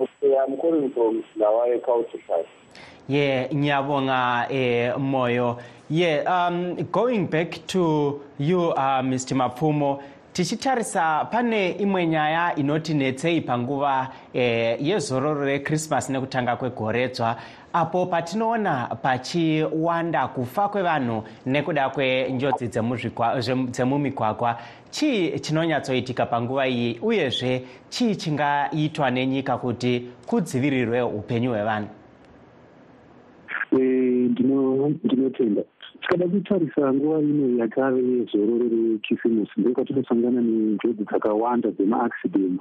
Okay, 0.00 0.36
I'm 0.36 0.56
calling 0.56 0.90
from 0.92 1.24
Culture 1.84 2.18
Site. 2.26 2.46
Yeah, 3.08 3.48
ngiyabonga 3.48 4.46
eh 4.50 4.92
moyo. 4.98 5.58
Yeah, 5.88 6.22
um 6.28 6.74
going 6.92 7.26
back 7.26 7.66
to 7.68 8.20
you 8.38 8.70
uh, 8.72 9.00
Mr. 9.00 9.34
Mapfumo 9.34 10.02
tichitarisa 10.42 11.24
pane 11.24 11.68
imwe 11.70 12.06
nyaya 12.06 12.54
inotinetsei 12.56 13.40
panguva 13.40 14.08
eh, 14.32 14.76
yezororo 14.86 15.44
rechristmas 15.44 16.10
nekutanga 16.10 16.56
kwegoredzwa. 16.56 17.36
Apo 17.72 18.06
patinoona 18.06 18.86
pachiwanda 19.02 20.28
kufa 20.28 20.68
kwevanhu 20.68 21.22
nekuda 21.46 21.90
kwenjodzi 21.90 22.68
dzemumigwagwa 23.70 24.58
chii 24.90 25.38
chinonyatsoitika 25.40 26.26
panguva 26.26 26.68
iyi? 26.68 26.98
Uyezve 27.02 27.62
chii 27.88 28.16
chingaitwa 28.16 29.10
nenyika 29.10 29.56
kuti 29.58 30.06
kudzivirirwe 30.26 31.02
upenyu 31.02 31.50
hwevanhu? 31.50 31.88
Eh, 33.72 33.78
ndino- 34.30 34.94
ndinotenda 35.04 35.62
tikada 36.00 36.28
kutarisa 36.28 36.92
nguva 36.94 37.20
ino 37.20 37.58
yakave 37.58 38.26
zororo 38.32 38.66
rechisimusi 38.68 39.52
ndokwatinosangana 39.56 40.40
nenjodzi 40.40 41.04
dzakawanda 41.04 41.70
dzemaaccident 41.70 42.60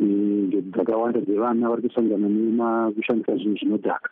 eh, 0.00 0.06
njodzi 0.46 0.70
dzakawanda 0.70 1.20
dzevana 1.20 1.68
vari 1.68 1.82
kusangana 1.82 2.28
nemakushandisa 2.28 3.36
zvinhu 3.36 3.56
zvinodhaka. 3.58 4.10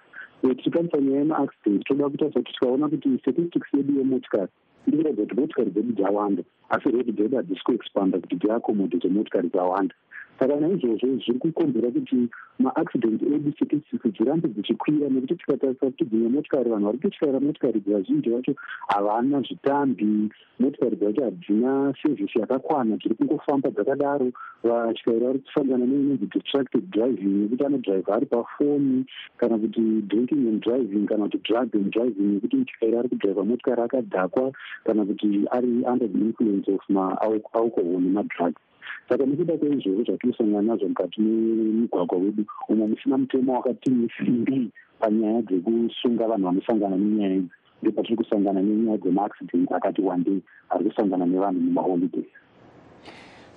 Tikani 0.62 0.88
panyaya 0.88 1.18
yemaaccident 1.18 1.84
toda 1.84 2.08
kutarisa 2.08 2.40
kuti 2.40 2.52
tikaona 2.52 2.88
kuti 2.88 3.18
statistics 3.18 3.74
yedu 3.74 3.98
yemotikari 3.98 4.52
iri 4.86 4.96
kuratidza 4.96 5.22
kuti 5.22 5.40
motikari 5.40 5.70
dzedu 5.70 5.92
dzawanda 5.92 6.42
asi 6.70 6.90
redi 6.90 7.12
dzedu 7.12 7.36
hadzisi 7.36 7.64
kuexpanda 7.64 8.20
kuti 8.20 8.36
dziakomodhete 8.36 9.08
motikari 9.08 9.48
dzawanda 9.48 9.94
saka 10.38 10.56
naizvozvo 10.60 11.08
zviri 11.22 11.38
kukonzera 11.38 11.90
kuti 11.90 12.28
maaccident 12.58 13.22
edu 13.22 13.52
statistics 13.52 14.06
dzirambe 14.14 14.48
dzichikwira 14.48 15.08
nekuti 15.08 15.36
tikatarisa 15.36 15.86
kuti 15.86 16.04
dzimwe 16.04 16.28
motikari 16.28 16.70
vanhu 16.70 16.86
vari 16.86 16.98
kutyaira 16.98 17.40
motikari 17.40 17.82
vazhinji 17.86 18.30
vacho 18.30 18.54
havana 18.88 19.40
zvitambi. 19.46 20.30
Motikari 20.60 20.96
dzacho 20.96 21.24
hadzina 21.24 21.94
sevhisi 22.02 22.38
yakakwana 22.38 22.96
dziri 22.96 23.14
kungofamba 23.14 23.70
dzakadaro. 23.70 24.28
Vatyairi 24.62 25.24
vari 25.24 25.38
kusangana 25.38 25.86
neinonzi 25.86 26.26
distracted 26.34 26.90
driving 26.90 27.34
nekuti 27.42 27.64
anodhraivha 27.64 28.14
ari 28.14 28.26
pafoni 28.26 29.04
kana 29.36 29.58
kuti 29.58 30.02
drinking 30.10 30.48
and 30.50 30.60
driving 30.60 31.06
kana 31.06 31.24
kuti 31.24 31.38
drug 31.48 31.74
and 31.74 31.90
driving 31.90 32.28
nekuti 32.34 32.56
mutyairi 32.56 32.96
ari 32.98 33.08
kudhraivha 33.08 33.44
motikari 33.44 33.82
akadhakwa 33.82 34.52
kana 34.84 35.04
kuti 35.04 35.46
ari 35.50 35.70
under 35.92 36.08
the 36.08 36.18
influence 36.18 36.68
of 36.74 36.80
maalcohol 36.88 38.00
nemadrugs 38.00 38.62
saka 39.08 39.26
nekuda 39.26 39.56
kweizvozvo 39.56 40.02
zvatinosangana 40.02 40.62
nazvo 40.62 40.88
mukati 40.88 41.20
memugwagwa 41.20 42.18
wedu 42.18 42.44
umo 42.68 42.86
musina 42.86 43.18
mutemo 43.18 43.54
wakati 43.54 43.90
simbi 44.16 44.70
panyaya 45.00 45.42
dzekusunga 45.42 46.28
vanhu 46.28 46.46
vanosangana 46.46 46.96
nenyaya 46.96 47.34
idzi. 47.34 47.50
Ndepatiri 47.82 48.16
kusangana 48.16 48.62
nenyaya 48.62 48.98
dzemaaccident 48.98 49.72
akati 49.72 50.02
wandei 50.02 50.42
ari 50.70 50.84
kusangana 50.84 51.26
nevanhu 51.26 51.60
mumaholidays 51.60 52.26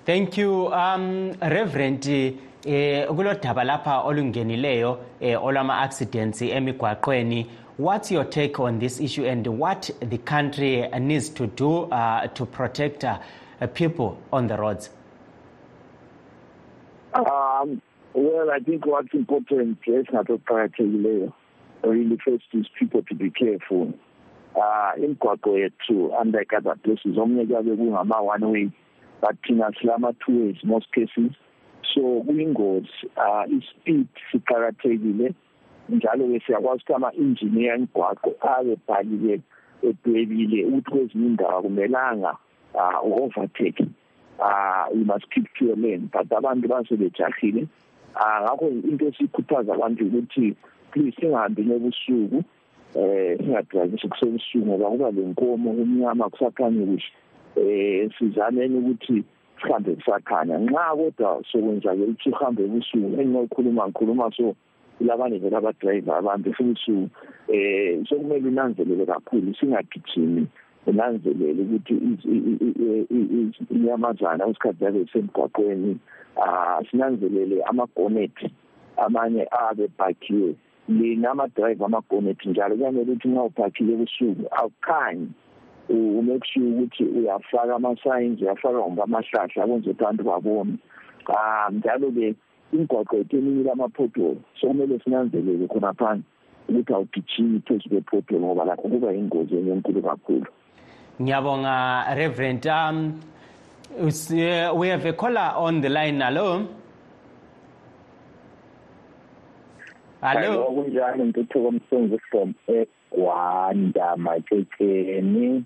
thank 0.04 0.38
you 0.38 0.66
um 0.66 1.32
reverend 1.40 2.06
eh 2.64 3.06
kulo 3.06 3.34
daba 3.34 3.64
lapha 3.64 4.00
olungenileyo 4.00 4.98
eh 5.20 5.44
olwama-accidents 5.44 6.42
emigwaqweni. 6.42 7.46
What's 7.78 8.12
your 8.12 8.24
take 8.24 8.60
on 8.60 8.78
this 8.78 9.00
issue 9.00 9.24
and 9.24 9.46
what 9.46 9.90
the 10.00 10.18
country 10.18 10.86
needs 11.00 11.30
to 11.30 11.46
do 11.46 11.84
uh, 11.90 12.26
to 12.34 12.46
protect 12.46 13.02
uh, 13.02 13.18
people 13.74 14.18
on 14.30 14.46
the 14.46 14.56
roads 14.56 14.90
Um, 17.14 17.82
well, 18.14 18.50
I 18.50 18.58
think 18.58 18.86
what's 18.86 19.12
important 19.12 19.78
is 19.86 20.06
not 20.12 20.28
layer. 20.28 21.28
Really, 21.84 22.18
first 22.24 22.44
is 22.52 22.66
people 22.78 23.02
to 23.02 23.14
be 23.14 23.30
careful. 23.30 23.92
Uh, 24.54 24.92
imigwaqo 24.98 25.56
yethu 25.56 26.10
unlike 26.20 26.52
other 26.54 26.76
places 26.84 27.16
omnye 27.16 27.46
kuyabe 27.46 27.76
kungama-one 27.76 28.52
way 28.52 28.70
but 29.22 29.34
thina 29.46 29.72
silama-two 29.80 30.44
ways 30.44 30.56
most 30.62 30.92
cases 30.92 31.32
so 31.94 32.22
kuyingozi 32.26 32.88
uh, 33.16 33.44
ispeed 33.48 34.06
siqakathekile 34.30 35.34
njalo-ke 35.88 36.40
siyakwazi 36.46 36.82
ukuthi 36.82 36.94
ama-engineer 36.94 37.74
emgwaqo 37.74 38.34
abe 38.40 38.76
bhalile 38.86 39.40
edwebile 39.82 40.64
ukuthi 40.66 40.90
kwezinye 40.90 41.26
indawo 41.26 41.58
akumelanga 41.58 42.36
uh, 42.74 43.06
u-overtake 43.06 43.86
uh 44.38 44.86
you 44.94 45.04
must 45.04 45.30
keep 45.30 45.46
to 45.58 45.66
your 45.66 45.76
lane. 45.76 46.10
But 46.12 46.28
abantu 46.30 46.68
basebejahile 46.68 47.68
uh 48.16 48.40
ngakho 48.42 48.68
into 48.68 49.06
esikhuthaza 49.06 49.74
abantu 49.74 50.04
ukuthi 50.06 50.54
please 50.90 51.14
singahambi 51.20 51.62
nebusuku 51.62 52.44
eh 52.94 53.38
singadrivisi 53.38 54.08
kusebusuku 54.08 54.66
ngoba 54.66 54.90
kuba 54.90 55.10
lenkomo 55.10 55.72
kumnyama 55.72 56.30
kusakhanye 56.30 56.86
kuhle. 56.86 57.04
Eh 57.56 58.10
sizameni 58.18 58.78
ukuthi 58.78 59.24
sihambe 59.62 59.94
kusakhanya. 59.94 60.58
Nxa 60.58 60.96
kodwa 60.96 61.42
sokwenzakela 61.52 62.04
ukuthi 62.04 62.30
uhambe 62.30 62.64
ebusuku 62.64 63.20
enginokhuluma 63.20 63.88
ngikhuluma 63.88 64.30
so 64.36 64.54
kulabanye 64.98 65.38
vele 65.38 65.56
abadrayiva 65.56 66.16
abantu 66.16 66.52
futhi 66.54 67.08
eh 67.48 67.98
sokumele 68.08 68.48
unanzelele 68.48 69.06
kakhulu 69.06 69.54
singagijimi. 69.54 70.46
Unanzelele 70.86 71.62
ukuthi 71.62 71.94
inyamazana 73.70 74.44
kwesikhathi 74.44 74.84
zabe 74.84 75.06
semgwaqweni 75.12 75.98
um 76.36 76.84
sinanzelele 76.90 77.62
amagonethi 77.62 78.48
amanye 78.96 79.46
abe 79.50 79.88
bhakiwe 79.98 80.54
lina 80.88 81.30
amadrayiva 81.30 81.86
amagonethi 81.86 82.48
njalo 82.48 82.76
kuyamele 82.76 83.12
ukuthi 83.12 83.28
nxa 83.28 83.42
ubhakhile 83.42 83.92
ebusuku 83.92 84.44
awukhanyi 84.58 85.28
umake 85.88 86.46
sure 86.46 86.66
ukuthi 86.66 87.04
uyafaka 87.04 87.74
ama-signs 87.74 88.40
uyafaka 88.40 88.78
ngomba 88.78 89.04
amahlahla 89.04 89.66
kwenze 89.66 89.90
ukuthi 89.90 90.04
abantu 90.04 90.22
babone. 90.24 90.74
Um 91.28 91.76
njalo-ke 91.76 92.34
imigwaqo 92.72 93.16
yethu 93.16 93.36
eminye 93.36 93.60
ilama-pothole 93.60 94.38
sokumele 94.60 94.98
sinanzelele 95.04 95.66
khonaphana 95.66 96.22
ukuthi 96.68 96.92
awugijimi 96.92 97.60
phezu 97.66 97.88
kwe-pothole 97.88 98.40
ngoba 98.40 98.64
lakho 98.64 98.88
kuba 98.88 99.12
yingozi 99.12 99.56
enye 99.56 99.72
enkulu 99.72 100.02
kakhulu. 100.02 100.46
Ngiyabonga 101.20 102.04
reverend 102.14 102.66
um 102.66 103.20
we 104.74 104.88
have 104.88 105.04
a 105.04 105.12
caller 105.12 105.52
on 105.56 105.80
the 105.82 105.88
line. 105.88 106.20
Hello? 106.20 106.66
Hello? 110.22 110.64
Kunjani 110.64 111.24
ntuthuko 111.24 111.70
msungu 111.70 112.18
from 112.30 112.54
egwanda 112.66 114.16
matshekeni 114.16 115.64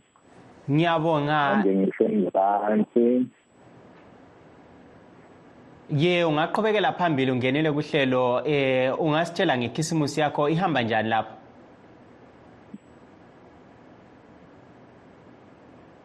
ngiyabonga. 0.71 1.49
Ande 1.49 1.77
ngisemzansi 1.77 3.27
ye 5.91 6.25
ungaqhubekela 6.25 6.93
phambili 6.93 7.31
ungenele 7.31 7.73
kuhlelo 7.73 8.43
eh 8.47 9.01
ungasitshela 9.01 9.59
ngekhisimusi 9.59 10.21
yakho 10.21 10.49
ihamba 10.49 10.83
njani 10.83 11.09
lapho 11.09 11.33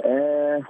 eh 0.06 0.64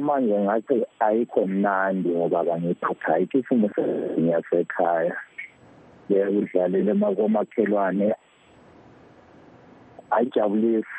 okwamanje 0.00 0.38
ngathi 0.40 0.86
ayikho 1.00 1.46
mnandi 1.46 2.08
ngoba 2.08 2.44
bangiphutha 2.44 3.18
ikisimu 3.18 3.70
ngiyasekhaya 4.18 5.16
ngiyakudlalela 6.08 6.94
makomakhelwane 6.94 8.14
ayijabulisi 10.10 10.96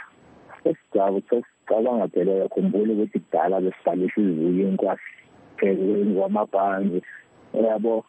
sesijabu 0.64 1.22
sesicabanga 1.30 2.08
phela 2.08 2.32
yakhumbula 2.32 2.94
ukuthi 2.94 3.20
kudala 3.20 3.62
besibhalisa 3.62 4.22
izibuye 4.22 4.70
inkwasi 4.70 5.12
phezu 5.58 6.14
kwamabhanzi 6.16 7.02
yabo. 7.54 8.06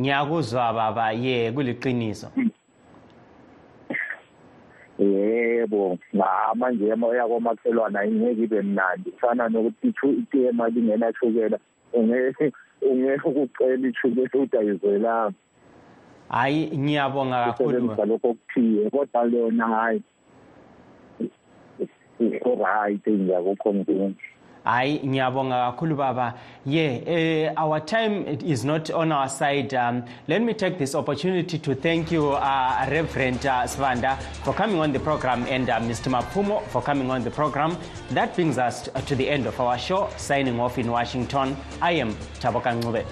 Ngiyakuzwa 0.00 0.72
baba. 0.72 1.12
Ye 1.12 1.52
kuliqiniso. 1.52 2.28
Yebo 5.04 5.98
manje 6.54 6.88
emoya 6.88 7.28
komakhelwana 7.28 8.04
ingeke 8.04 8.42
ibe 8.42 8.62
mnandi. 8.62 9.10
Kufana 9.10 9.48
nokuthi 9.48 10.08
itema 10.08 10.68
lingenashukela 10.68 11.58
ungeke 11.92 12.52
ungeke 12.82 13.28
ukucela 13.28 13.88
ithukela 13.88 14.28
ukuthi 14.34 14.56
ayizwelanga 14.56 15.32
hayi 16.28 16.78
ngiyabonga 16.78 17.44
kakhulu. 17.44 17.80
Lokho 18.06 18.28
okuthiye 18.28 18.90
kodwa 18.90 19.24
lona 19.24 19.66
hayi 19.66 20.02
right 22.20 23.06
ngiyakukho 23.08 23.72
mntuni 23.72 24.14
hayi 24.64 25.00
ngiyabonga 25.04 25.70
kakhulu 25.70 25.96
baba. 25.96 26.34
Yeah 26.66 27.00
uh, 27.06 27.54
our 27.56 27.80
time 27.80 28.26
is 28.44 28.64
not 28.64 28.90
on 28.90 29.12
our 29.12 29.28
side. 29.28 29.72
Um, 29.74 30.04
let 30.28 30.42
me 30.42 30.52
take 30.52 30.78
this 30.78 30.94
opportunity 30.94 31.58
to 31.58 31.74
thank 31.74 32.12
you 32.12 32.32
uh, 32.32 32.86
reverend 32.90 33.46
uh, 33.46 33.64
svanda 33.64 34.20
for 34.44 34.52
coming 34.52 34.78
on 34.78 34.92
the 34.92 35.00
program 35.00 35.46
and 35.48 35.70
uh, 35.70 35.80
mr 35.80 36.10
mapfumo 36.10 36.62
for 36.68 36.82
coming 36.82 37.10
on 37.10 37.24
the 37.24 37.30
program. 37.30 37.76
That 38.10 38.34
brings 38.34 38.58
us 38.58 38.88
to 39.06 39.14
the 39.16 39.28
end 39.28 39.46
of 39.46 39.58
our 39.60 39.78
show. 39.78 40.08
Signing 40.16 40.60
off 40.60 40.78
in 40.78 40.90
washington 40.90 41.56
i 41.80 41.92
am 41.92 42.14
taboka 42.40 42.72
ncube 42.72 43.04